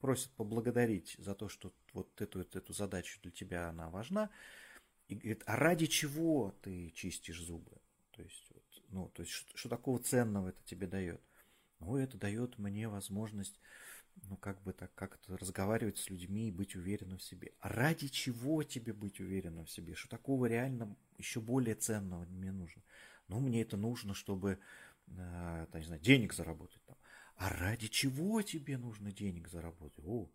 [0.00, 4.30] просят поблагодарить за то, что вот эту, эту задачу для тебя она важна.
[5.08, 7.80] И говорит, а ради чего ты чистишь зубы?
[8.12, 11.20] То есть, вот, ну, то есть что, что такого ценного это тебе дает?
[11.80, 13.58] Ну, это дает мне возможность
[14.28, 17.52] ну, как бы так как-то разговаривать с людьми и быть уверенным в себе.
[17.60, 19.94] А ради чего тебе быть уверенным в себе?
[19.94, 22.82] Что такого реально еще более ценного мне нужно?
[23.28, 24.58] Ну, мне это нужно, чтобы,
[25.06, 26.96] э, не знаю, денег заработать там.
[27.36, 30.04] А ради чего тебе нужно денег заработать?
[30.04, 30.28] О,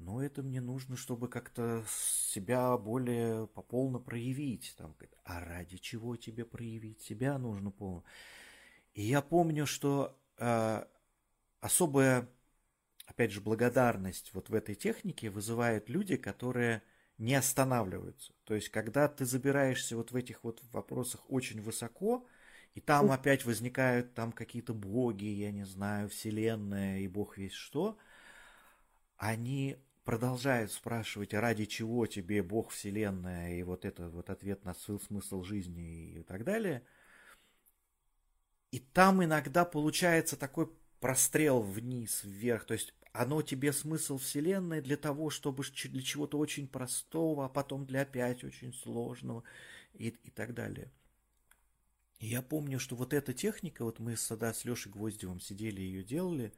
[0.00, 4.74] ну это мне нужно, чтобы как-то себя более пополно проявить.
[4.76, 8.02] Там, а ради чего тебе проявить себя нужно полно?
[8.94, 10.84] И я помню, что э,
[11.60, 12.28] особая,
[13.06, 16.82] опять же, благодарность вот в этой технике вызывают люди, которые
[17.18, 18.32] не останавливаются.
[18.44, 22.26] То есть, когда ты забираешься вот в этих вот вопросах очень высоко,
[22.74, 27.98] и там опять возникают там какие-то боги, я не знаю, вселенная и бог весь что,
[29.18, 35.42] они продолжают спрашивать, ради чего тебе бог, вселенная, и вот это вот ответ на смысл
[35.42, 36.84] жизни и так далее.
[38.70, 40.70] И там иногда получается такой
[41.00, 46.68] прострел вниз, вверх, то есть оно тебе смысл вселенной для того, чтобы для чего-то очень
[46.68, 49.42] простого, а потом для опять очень сложного
[49.94, 50.92] и, и так далее.
[52.20, 55.84] И я помню, что вот эта техника, вот мы тогда с Лешей Гвоздевым сидели и
[55.84, 56.52] ее делали,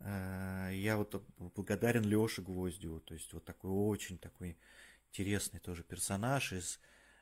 [0.00, 4.56] я вот благодарен Леше Гвоздеву, то есть вот такой очень такой
[5.10, 6.80] интересный тоже персонаж, из,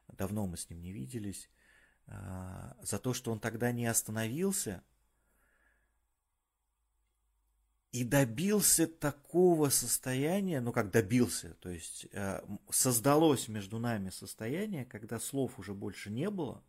[0.09, 1.49] давно мы с ним не виделись,
[2.07, 4.83] э, за то, что он тогда не остановился
[7.91, 15.19] и добился такого состояния, ну как добился, то есть э, создалось между нами состояние, когда
[15.19, 16.63] слов уже больше не было,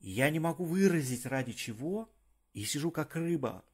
[0.00, 2.10] я не могу выразить ради чего,
[2.52, 3.64] и сижу как рыба,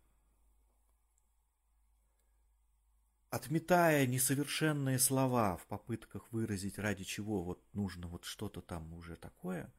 [3.30, 9.72] отметая несовершенные слова в попытках выразить ради чего вот нужно вот что-то там уже такое.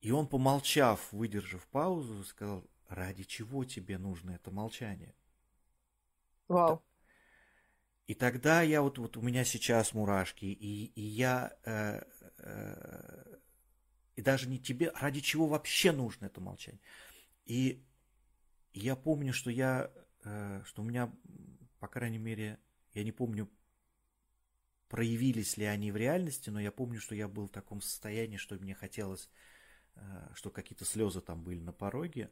[0.00, 5.14] И он, помолчав, выдержав паузу, сказал, ради чего тебе нужно это молчание?
[6.46, 6.82] Вау.
[8.06, 12.00] И тогда я вот, вот у меня сейчас мурашки, и, и я э,
[12.38, 13.38] э,
[14.18, 16.80] и даже не тебе, ради чего вообще нужно это молчание.
[17.48, 17.82] И
[18.74, 19.90] я помню, что я,
[20.22, 21.10] э, что у меня,
[21.80, 22.60] по крайней мере,
[22.92, 23.50] я не помню,
[24.88, 28.54] проявились ли они в реальности, но я помню, что я был в таком состоянии, что
[28.56, 29.30] мне хотелось,
[29.94, 32.30] э, что какие-то слезы там были на пороге.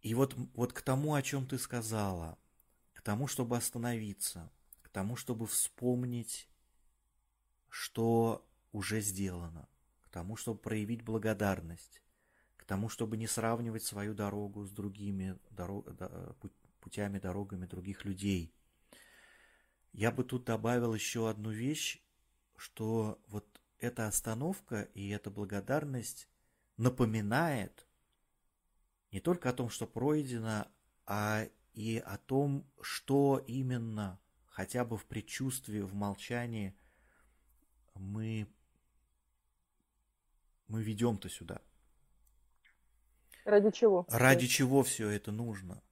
[0.00, 2.38] И вот, вот к тому, о чем ты сказала,
[2.94, 6.48] к тому, чтобы остановиться, к тому, чтобы вспомнить,
[7.68, 9.68] что уже сделано,
[10.00, 12.00] к тому, чтобы проявить благодарность,
[12.70, 15.88] тому, чтобы не сравнивать свою дорогу с другими дорог,
[16.78, 18.54] путями, дорогами других людей.
[19.92, 22.00] Я бы тут добавил еще одну вещь,
[22.54, 26.28] что вот эта остановка и эта благодарность
[26.76, 27.88] напоминает
[29.10, 30.68] не только о том, что пройдено,
[31.06, 36.76] а и о том, что именно хотя бы в предчувствии, в молчании
[37.96, 38.46] мы
[40.68, 41.60] мы ведем-то сюда?
[43.44, 44.06] Ради чего?
[44.08, 45.82] Ради чего все это нужно?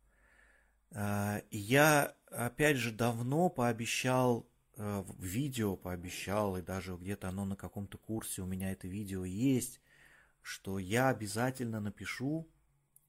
[0.90, 7.57] А, я, опять же, давно пообещал, э, в видео пообещал, и даже где-то оно на
[7.57, 9.80] каком-то курсе у меня это видео есть,
[10.42, 12.49] что я обязательно напишу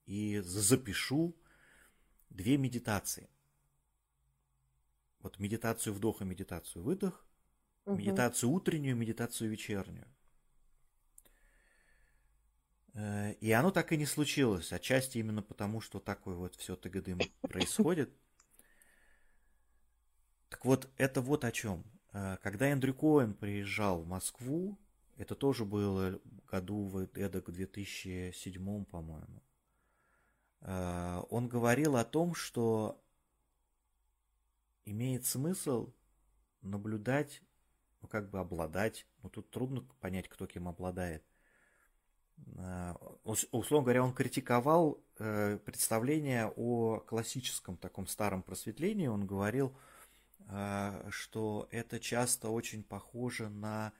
[0.05, 1.35] и запишу
[2.29, 3.29] две медитации.
[5.21, 7.25] Вот медитацию вдох и медитацию выдох,
[7.85, 7.97] угу.
[7.97, 10.07] медитацию утреннюю, медитацию вечернюю.
[12.99, 17.19] Э, и оно так и не случилось, отчасти именно потому, что такое вот все тыгодым
[17.41, 18.11] происходит.
[20.49, 21.83] Так вот, это вот о чем.
[22.11, 24.77] Э, когда Эндрю Коэн приезжал в Москву,
[25.15, 26.19] это тоже было
[26.51, 29.43] году в эдак 2007, по-моему,
[30.61, 33.01] э, он говорил о том, что
[34.83, 35.93] имеет смысл
[36.61, 37.41] наблюдать,
[38.01, 41.23] ну как бы обладать, ну тут трудно понять, кто кем обладает,
[43.23, 49.07] условно говоря, он критиковал э, представление о классическом таком старом просветлении.
[49.07, 49.75] Он говорил,
[50.47, 53.93] э, что это часто очень похоже на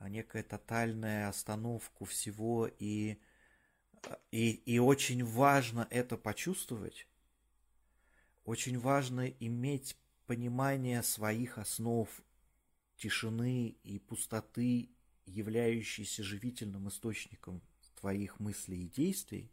[0.00, 3.18] некая тотальная остановку всего, и,
[4.30, 7.06] и, и очень важно это почувствовать.
[8.44, 9.96] Очень важно иметь
[10.26, 12.08] понимание своих основ
[12.96, 14.90] тишины и пустоты
[15.26, 17.62] являющийся живительным источником
[17.94, 19.50] твоих мыслей и действий,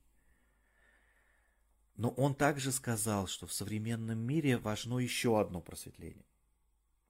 [1.96, 6.26] но он также сказал, что в современном мире важно еще одно просветление.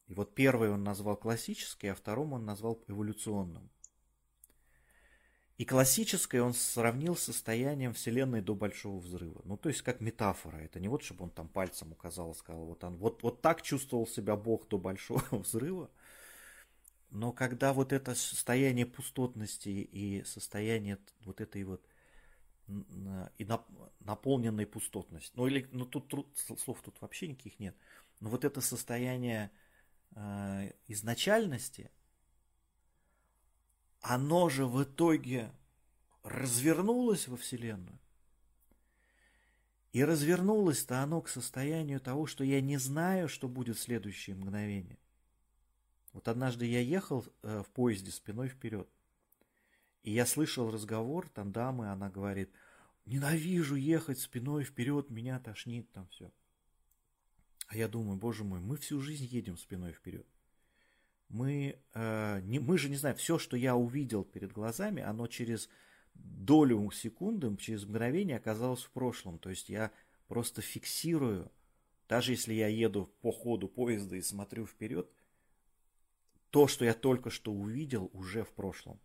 [0.08, 3.72] И вот первое он назвал классическое, а втором он назвал эволюционным.
[5.58, 9.42] И классическое он сравнил с состоянием Вселенной до Большого Взрыва.
[9.46, 10.58] Ну, то есть как метафора.
[10.58, 13.62] Это не вот, чтобы он там пальцем указал и сказал, вот, он, вот, вот так
[13.62, 15.90] чувствовал себя Бог до Большого Взрыва,
[17.12, 21.86] но когда вот это состояние пустотности и состояние вот этой вот
[23.38, 23.48] и
[24.00, 27.76] наполненной пустотности, ну или ну тут труд, слов тут вообще никаких нет,
[28.22, 29.52] но вот это состояние
[30.16, 31.92] э, изначальности,
[34.00, 35.52] оно же в итоге
[36.24, 38.00] развернулось во Вселенную.
[39.92, 44.98] И развернулось-то оно к состоянию того, что я не знаю, что будет в следующее мгновение.
[46.14, 48.88] Вот однажды я ехал э, в поезде спиной вперед.
[50.04, 52.52] И я слышал разговор, там дамы, она говорит,
[53.06, 56.32] ненавижу ехать спиной вперед, меня тошнит там все.
[57.68, 60.28] А я думаю, боже мой, мы всю жизнь едем спиной вперед.
[61.30, 65.70] Мы, э, не, мы же не знаем, все, что я увидел перед глазами, оно через
[66.14, 69.40] долю секунды, через мгновение оказалось в прошлом.
[69.40, 69.92] То есть я
[70.28, 71.50] просто фиксирую,
[72.10, 75.10] даже если я еду по ходу поезда и смотрю вперед,
[76.52, 79.00] то, что я только что увидел, уже в прошлом.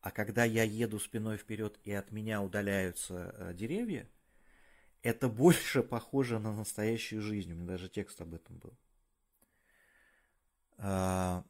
[0.00, 4.08] А когда я еду спиной вперед и от меня удаляются э, деревья,
[5.02, 7.52] это больше похоже на настоящую жизнь.
[7.52, 8.76] У меня даже текст об этом был.
[10.78, 11.44] А,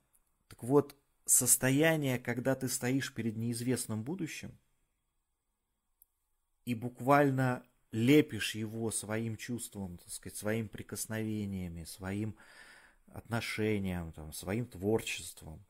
[0.48, 4.58] так вот, состояние, когда ты стоишь перед неизвестным будущим
[6.64, 12.36] и буквально лепишь его своим чувством, так сказать, своим прикосновениями, своим
[13.12, 15.64] отношением, там, своим творчеством.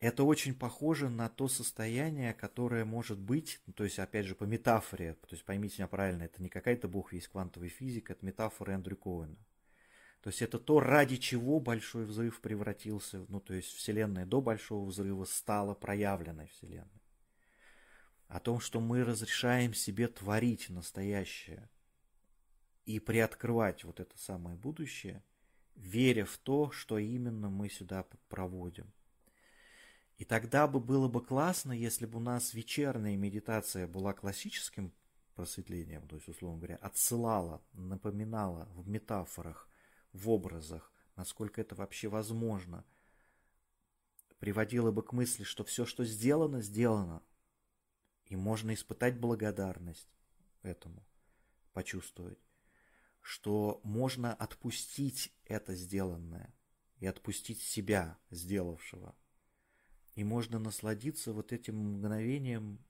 [0.00, 4.44] Это очень похоже на то состояние, которое может быть, ну, то есть, опять же, по
[4.44, 8.72] метафоре, то есть, поймите меня правильно, это не какая-то бог весь квантовый физик, это метафора
[8.72, 9.36] Эндрю Коуэна.
[10.22, 14.84] То есть это то, ради чего большой взрыв превратился, ну то есть Вселенная до большого
[14.84, 17.02] взрыва стала проявленной Вселенной.
[18.28, 21.68] О том, что мы разрешаем себе творить настоящее
[22.84, 25.24] и приоткрывать вот это самое будущее,
[25.80, 28.92] веря в то, что именно мы сюда проводим.
[30.18, 34.92] И тогда бы было бы классно, если бы у нас вечерняя медитация была классическим
[35.34, 39.66] просветлением, то есть, условно говоря, отсылала, напоминала в метафорах
[40.12, 42.84] в образах, насколько это вообще возможно,
[44.38, 47.22] приводило бы к мысли, что все, что сделано, сделано.
[48.26, 50.08] И можно испытать благодарность
[50.62, 51.02] этому,
[51.72, 52.38] почувствовать,
[53.20, 56.54] что можно отпустить это сделанное
[56.98, 59.16] и отпустить себя, сделавшего.
[60.14, 62.84] И можно насладиться вот этим мгновением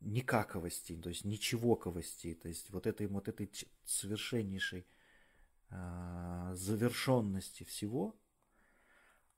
[0.00, 3.50] никаковости, то есть ничегоковости, то есть вот этой вот этой
[3.84, 4.86] совершеннейшей
[5.70, 8.18] а, завершенности всего,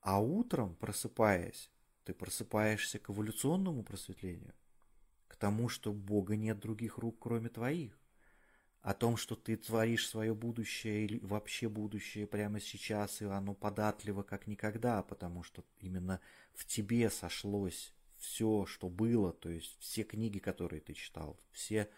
[0.01, 1.71] а утром, просыпаясь,
[2.03, 4.53] ты просыпаешься к эволюционному просветлению,
[5.27, 7.99] к тому, что Бога нет других рук, кроме твоих,
[8.85, 14.21] о том, что ты творишь свое будущее или вообще будущее прямо сейчас, и оно податливо
[14.21, 16.21] как никогда, потому что именно
[16.53, 21.89] в тебе сошлось все, что было, то есть все книги, которые ты читал, все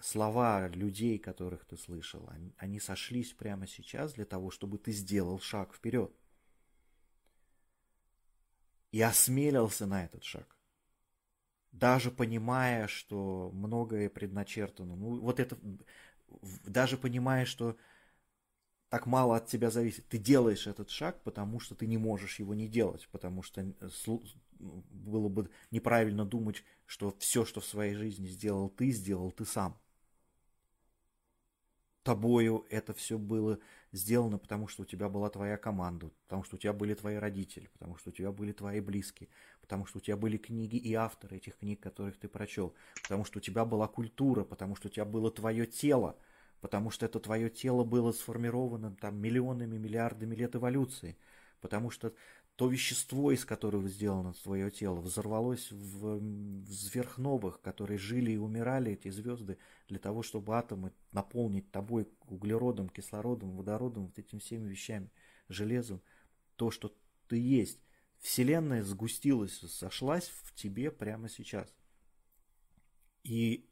[0.00, 5.38] слова людей, которых ты слышал, они, они сошлись прямо сейчас для того, чтобы ты сделал
[5.40, 6.10] шаг вперед.
[8.92, 10.57] И осмелился на этот шаг.
[11.78, 14.96] Даже понимая, что многое предначертано.
[14.96, 15.56] Ну, вот это,
[16.64, 17.76] даже понимая, что
[18.88, 20.08] так мало от тебя зависит.
[20.08, 23.88] Ты делаешь этот шаг, потому что ты не можешь его не делать, потому что э,
[24.58, 29.78] было бы неправильно думать, что все, что в своей жизни сделал ты, сделал ты сам
[32.08, 33.58] тобою это все было
[33.92, 37.68] сделано, потому что у тебя была твоя команда, потому что у тебя были твои родители,
[37.74, 39.28] потому что у тебя были твои близкие,
[39.60, 43.40] потому что у тебя были книги и авторы этих книг, которых ты прочел, потому что
[43.40, 46.16] у тебя была культура, потому что у тебя было твое тело,
[46.62, 51.18] потому что это твое тело было сформировано там миллионами, миллиардами лет эволюции,
[51.60, 52.14] потому что
[52.58, 58.90] то вещество, из которого сделано твое тело, взорвалось в, в сверхновых, которые жили и умирали,
[58.90, 65.08] эти звезды, для того, чтобы атомы наполнить тобой углеродом, кислородом, водородом, вот этими всеми вещами,
[65.48, 66.02] железом,
[66.56, 66.92] то, что
[67.28, 67.78] ты есть.
[68.18, 71.72] Вселенная сгустилась, сошлась в тебе прямо сейчас.
[73.22, 73.70] И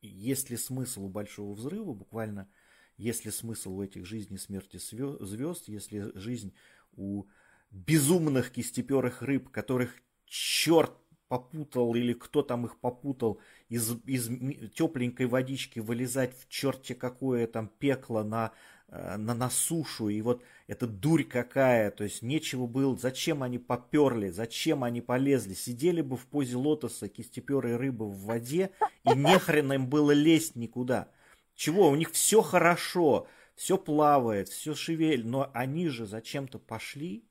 [0.00, 2.48] есть ли смысл у большого взрыва, буквально,
[2.96, 6.54] есть ли смысл у этих жизней смерти звезд, если жизнь
[6.96, 7.26] у
[7.70, 9.94] безумных кистеперых рыб, которых
[10.26, 10.92] черт
[11.28, 14.28] попутал или кто там их попутал из, из
[14.72, 18.52] тепленькой водички вылезать в черте какое там пекло на,
[18.88, 20.08] э, на, на сушу.
[20.08, 25.52] И вот эта дурь какая, то есть нечего было, зачем они поперли, зачем они полезли.
[25.54, 28.70] Сидели бы в позе лотоса кистеперые рыбы в воде,
[29.04, 31.08] и нехрен им было лезть никуда.
[31.54, 37.27] Чего, у них все хорошо, все плавает, все шевель, но они же зачем-то пошли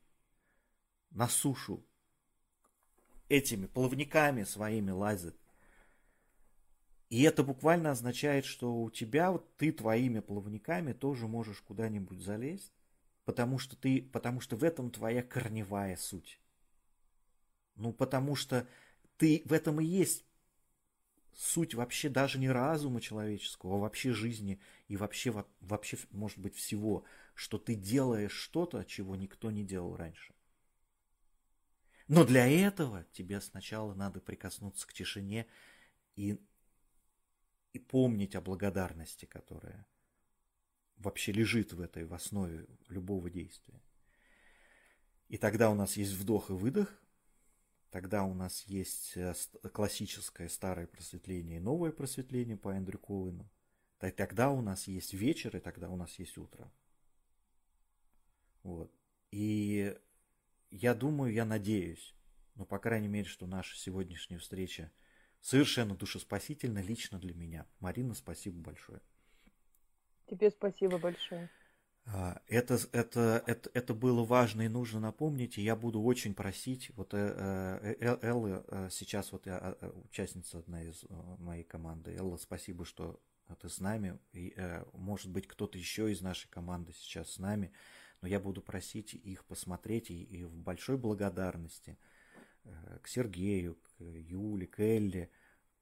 [1.10, 1.84] на сушу
[3.28, 5.36] этими плавниками своими лазит.
[7.10, 12.72] И это буквально означает, что у тебя, вот ты твоими плавниками тоже можешь куда-нибудь залезть,
[13.24, 16.38] потому что, ты, потому что в этом твоя корневая суть.
[17.76, 18.66] Ну, потому что
[19.16, 20.24] ты в этом и есть
[21.34, 27.04] суть вообще даже не разума человеческого, а вообще жизни и вообще, вообще, может быть, всего,
[27.34, 30.34] что ты делаешь что-то, чего никто не делал раньше.
[32.08, 35.46] Но для этого тебе сначала надо прикоснуться к тишине
[36.16, 36.40] и,
[37.74, 39.86] и помнить о благодарности, которая
[40.96, 43.80] вообще лежит в этой в основе любого действия.
[45.28, 46.98] И тогда у нас есть вдох и выдох,
[47.90, 49.34] тогда у нас есть э,
[49.72, 53.50] классическое старое просветление и новое просветление по Эндрю Коуэну.
[53.98, 56.72] Тогда у нас есть вечер, и тогда у нас есть утро.
[58.62, 58.90] Вот.
[59.30, 59.94] И
[60.70, 62.14] я думаю, я надеюсь,
[62.54, 64.90] ну, по крайней мере, что наша сегодняшняя встреча
[65.40, 67.66] совершенно душеспасительна лично для меня.
[67.80, 69.00] Марина, спасибо большое.
[70.26, 71.48] Тебе спасибо большое.
[72.06, 76.90] А, это, это, это, это было важно и нужно напомнить, и я буду очень просить,
[76.96, 77.18] вот э,
[77.82, 81.04] э, э, Элла сейчас вот я, участница одна из
[81.38, 83.20] моей команды, Элла, спасибо, что
[83.60, 84.56] ты с нами, и,
[84.94, 87.72] может быть кто-то еще из нашей команды сейчас с нами,
[88.20, 91.98] но я буду просить их посмотреть и, и в большой благодарности
[93.02, 95.30] к Сергею, к Юле, к Элле,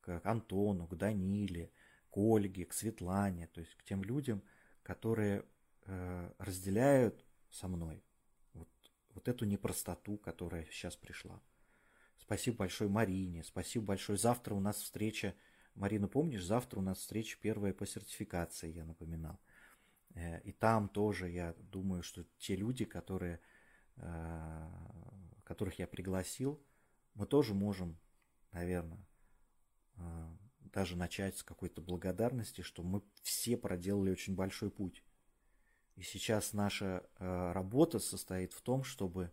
[0.01, 1.70] к Антону, к Даниле,
[2.11, 4.43] к Ольге, к Светлане, то есть к тем людям,
[4.82, 5.45] которые
[5.82, 8.03] э, разделяют со мной
[8.55, 8.68] вот,
[9.14, 11.41] вот эту непростоту, которая сейчас пришла.
[12.18, 14.18] Спасибо большое Марине, спасибо большое.
[14.18, 15.34] Завтра у нас встреча,
[15.74, 19.41] Марина, помнишь, завтра у нас встреча первая по сертификации, я напоминал.
[20.16, 23.40] Э, и там тоже, я думаю, что те люди, которые,
[23.96, 24.68] э,
[25.44, 26.60] которых я пригласил,
[27.14, 27.98] мы тоже можем,
[28.52, 29.06] наверное,
[29.96, 30.00] э,
[30.72, 35.02] даже начать с какой-то благодарности, что мы все проделали очень большой путь.
[35.96, 39.32] И сейчас наша работа состоит в том, чтобы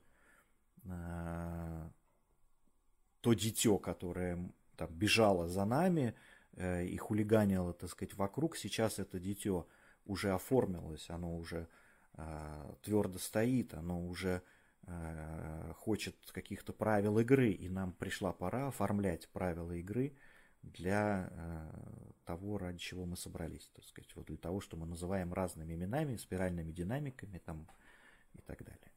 [3.21, 6.15] то дитё, которое там бежало за нами
[6.57, 9.67] и хулиганило, так сказать, вокруг, сейчас это дитё
[10.05, 11.67] уже оформилось, оно уже
[12.13, 14.41] э, твердо стоит, оно уже
[14.87, 20.15] э, хочет каких-то правил игры, и нам пришла пора оформлять правила игры–
[20.63, 21.71] для э,
[22.25, 26.15] того, ради чего мы собрались, так сказать, вот для того, что мы называем разными именами,
[26.15, 27.67] спиральными динамиками там
[28.33, 28.91] и так далее.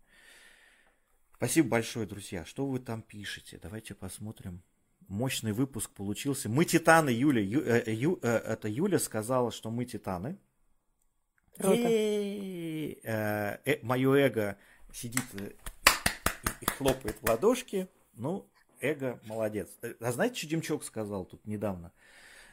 [1.34, 2.44] Спасибо большое, друзья.
[2.44, 3.58] Что вы там пишете?
[3.60, 4.62] Давайте посмотрим.
[5.08, 6.48] Мощный выпуск получился.
[6.48, 7.42] Мы титаны, Юля.
[7.42, 10.38] Ю, э, э ю, э, это Юля сказала, что мы титаны.
[11.58, 14.58] Э, э, мое эго
[14.92, 15.24] сидит
[16.60, 17.88] и хлопает в ладошки.
[18.14, 18.48] Ну,
[18.80, 19.70] эго молодец.
[19.82, 21.92] Э, а знаете, что Демчок сказал тут недавно?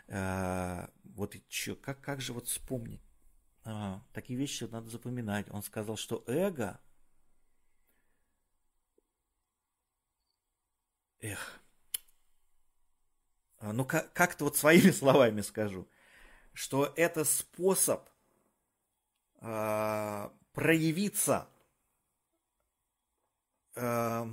[0.08, 3.01] Вот чё, как, как же вот вспомнить?
[3.66, 5.49] А, такие вещи надо запоминать.
[5.49, 6.80] Он сказал, что эго...
[11.22, 11.62] Эх.
[13.60, 15.88] А, ну, как- как-то вот своими словами скажу,
[16.54, 18.10] что это способ
[19.44, 21.48] э, проявиться
[23.76, 24.26] э,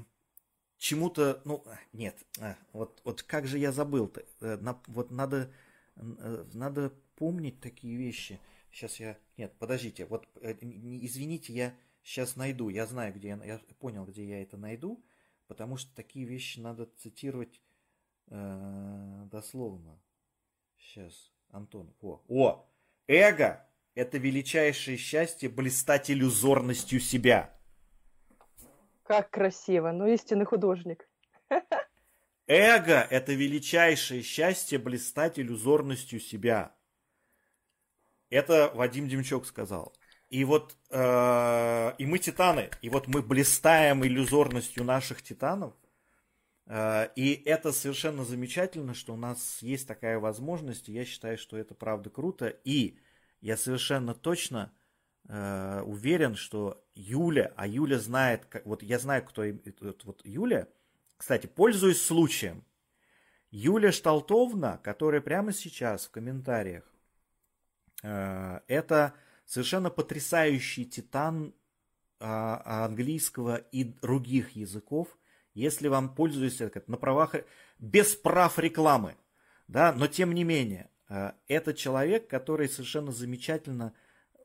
[0.78, 5.52] чему-то, ну, нет, а, вот, вот как же я забыл-то, э, вот надо,
[5.96, 8.40] э, надо помнить такие вещи.
[8.70, 13.58] Сейчас я, нет, подождите, вот, э, извините, я сейчас найду, я знаю, где я, я
[13.78, 15.04] понял, где я это найду,
[15.48, 17.60] потому что такие вещи надо цитировать
[18.28, 20.00] э, дословно.
[20.78, 22.70] Сейчас, Антон, о, о,
[23.08, 23.66] эго–
[24.00, 27.54] это величайшее счастье блистать иллюзорностью себя.
[29.02, 31.06] Как красиво, ну истинный художник.
[32.46, 36.74] Эго– это величайшее счастье блистать иллюзорностью себя.
[38.30, 39.94] Это Вадим Демчок сказал.
[40.30, 45.74] И вот э, и мы титаны, и вот мы блистаем иллюзорностью наших титанов.
[46.66, 50.88] Э, и это совершенно замечательно, что у нас есть такая возможность.
[50.88, 52.48] И я считаю, что это правда круто.
[52.64, 52.98] И
[53.40, 54.72] я совершенно точно
[55.28, 59.42] э, уверен, что Юля, а Юля знает, как, вот я знаю, кто
[59.80, 60.68] вот, вот Юля,
[61.16, 62.64] кстати, пользуясь случаем,
[63.50, 66.84] Юля Шталтовна, которая прямо сейчас в комментариях,
[68.02, 69.14] э, это
[69.46, 71.54] совершенно потрясающий титан
[72.20, 75.16] э, английского и других языков,
[75.54, 77.34] если вам пользуетесь на правах,
[77.78, 79.16] без прав рекламы,
[79.66, 80.89] да, но тем не менее,
[81.48, 83.92] это человек, который совершенно замечательно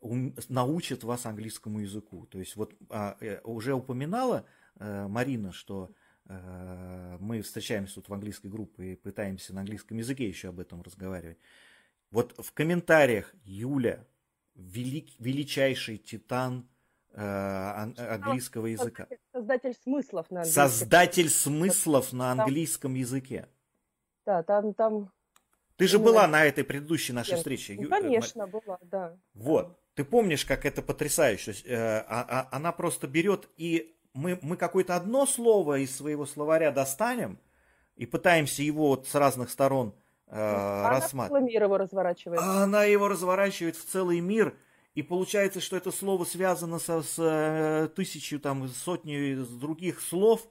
[0.02, 0.08] э,
[0.50, 2.26] научит вас английскому языку.
[2.26, 4.46] То есть вот а, э, уже упоминала
[4.78, 5.92] а, Марина, что
[6.28, 11.38] мы встречаемся тут в английской группе и пытаемся на английском языке еще об этом разговаривать.
[12.10, 14.04] Вот в комментариях Юля,
[14.56, 16.68] велик, величайший титан
[17.14, 19.08] английского языка.
[19.32, 20.64] Создатель смыслов на английском.
[20.64, 23.48] Создатель смыслов на английском языке.
[24.26, 25.12] Да, там, там.
[25.78, 27.76] Ты же была на этой предыдущей нашей встрече.
[27.80, 29.18] Ну, конечно, была, да.
[29.34, 29.80] Вот.
[29.96, 31.56] Ты помнишь, как это потрясающе?
[31.66, 36.72] Э, а, а, она просто берет и мы, мы какое-то одно слово из своего словаря
[36.72, 37.38] достанем
[37.96, 39.94] и пытаемся его вот с разных сторон
[40.28, 41.42] э, а рассматривать.
[41.42, 42.42] Она мир его разворачивает.
[42.42, 44.58] А она его разворачивает в целый мир,
[44.96, 50.48] и получается, что это слово связано со, с э, тысячью, там, сотней других слов,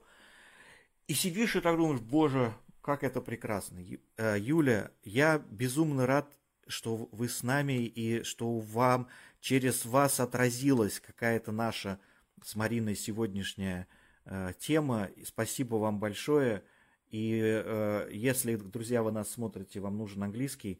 [1.07, 2.53] и сидишь и так думаешь, боже,
[2.85, 3.83] как это прекрасно.
[4.15, 6.31] Э, Юля, я безумно рад,
[6.67, 9.07] что вы с нами, и что вам
[9.39, 11.99] через вас отразилась какая-то наша
[12.43, 13.87] с Мариной сегодняшняя
[14.25, 15.09] э, тема.
[15.23, 16.63] Спасибо вам большое.
[17.09, 20.79] И э, если, друзья, вы нас смотрите, вам нужен английский,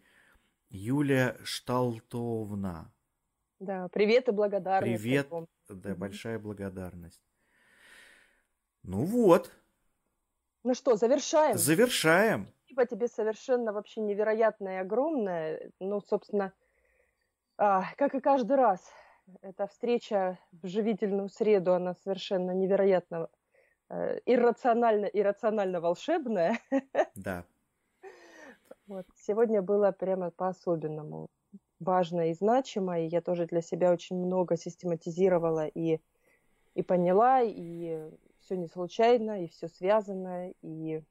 [0.70, 2.94] Юлия Шталтовна.
[3.60, 5.02] Да, привет и благодарность.
[5.02, 5.28] Привет,
[5.70, 7.24] да, большая благодарность.
[8.84, 9.52] Ну вот.
[10.66, 11.60] Ну что, завершаем?
[11.60, 12.48] Завершаем.
[12.64, 15.72] Спасибо тебе совершенно вообще невероятное и огромное.
[15.80, 16.54] Ну, собственно,
[17.56, 18.82] а, как и каждый раз,
[19.44, 23.30] эта встреча в живительную среду, она совершенно невероятно
[23.90, 26.58] э, иррационально, иррационально волшебная.
[27.16, 27.46] Да.
[28.88, 29.06] Вот.
[29.16, 31.28] Сегодня было прямо по-особенному
[31.80, 36.00] важно и значимо, и я тоже для себя очень много систематизировала и,
[36.76, 38.12] и поняла, и
[38.46, 41.02] все не случайно, и все связано, и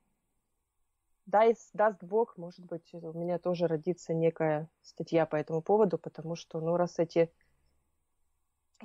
[1.27, 6.37] даст, даст Бог, может быть, у меня тоже родится некая статья по этому поводу, потому
[6.37, 7.31] что, ну, раз эти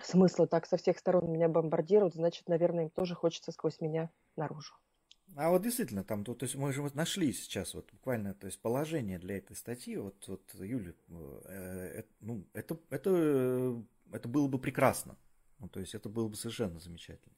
[0.01, 4.73] смыслы так со всех сторон меня бомбардируют, значит, наверное, им тоже хочется сквозь меня наружу.
[5.35, 8.47] А вот действительно, там, то, то есть мы же вот нашли сейчас вот буквально, то
[8.47, 14.47] есть положение для этой статьи, вот, вот Юля, э, э, ну, это, это, это было
[14.47, 15.17] бы прекрасно,
[15.59, 17.35] ну, то есть это было бы совершенно замечательно.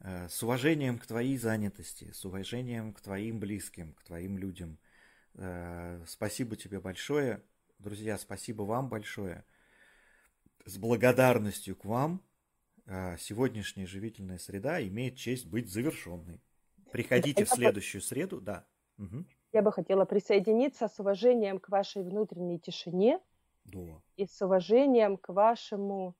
[0.00, 4.78] Э, с уважением к твоей занятости, с уважением к твоим близким, к твоим людям.
[5.34, 7.42] Э, спасибо тебе большое,
[7.78, 9.44] друзья, спасибо вам большое
[10.68, 12.22] с благодарностью к вам
[12.86, 16.40] а, сегодняшняя живительная среда имеет честь быть завершенной.
[16.92, 18.66] Приходите в следующую среду, да.
[18.98, 19.24] Угу.
[19.52, 23.20] Я бы хотела присоединиться с уважением к вашей внутренней тишине
[23.64, 24.00] да.
[24.16, 26.14] и с уважением к вашему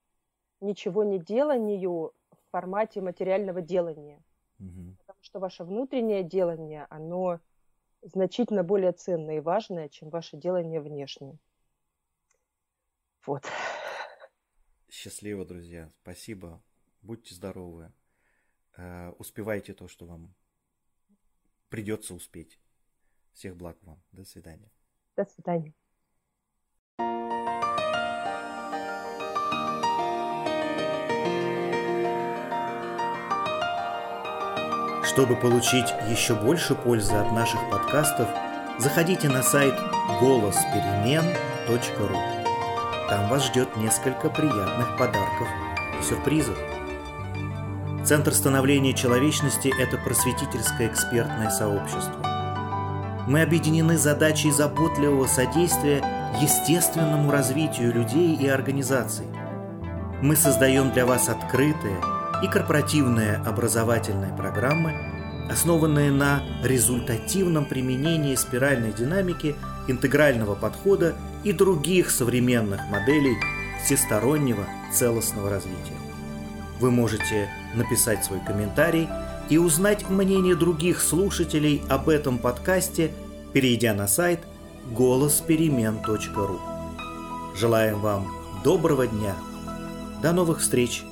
[0.61, 2.13] ничего не деланию
[2.49, 4.23] в формате материального делания.
[4.59, 4.97] Угу.
[4.99, 7.41] Потому что ваше внутреннее делание, оно
[8.03, 11.39] значительно более ценное и важное, чем ваше делание внешнее.
[13.27, 13.45] Вот.
[14.89, 15.93] Счастливо, друзья.
[16.03, 16.63] Спасибо.
[17.03, 17.93] Будьте здоровы.
[18.77, 20.35] Э, успевайте то, что вам
[21.69, 22.59] придется успеть.
[23.33, 24.03] Всех благ вам.
[24.13, 24.71] До свидания.
[25.17, 25.75] До свидания.
[35.19, 38.29] Чтобы получить еще больше пользы от наших подкастов,
[38.79, 39.75] заходите на сайт
[40.21, 42.17] голосперемен.ру.
[43.11, 45.49] Там вас ждет несколько приятных подарков
[45.99, 46.57] и сюрпризов.
[48.05, 53.25] Центр становления человечности– это просветительское экспертное сообщество.
[53.27, 56.01] Мы объединены задачей заботливого содействия
[56.41, 59.27] естественному развитию людей и организаций.
[60.23, 62.01] Мы создаем для вас открытые
[62.41, 65.08] и корпоративные образовательные программы,
[65.51, 69.55] основанные на результативном применении спиральной динамики,
[69.87, 73.37] интегрального подхода и других современных моделей
[73.85, 75.97] всестороннего целостного развития.
[76.81, 79.09] Вы можете написать свой комментарий
[79.49, 83.11] и узнать мнение других слушателей об этом подкасте,
[83.53, 84.41] перейдя на сайт
[84.95, 86.61] голосперемен.ру.
[87.57, 88.29] Желаем вам
[88.63, 89.35] доброго дня.
[90.23, 91.08] До новых встреч!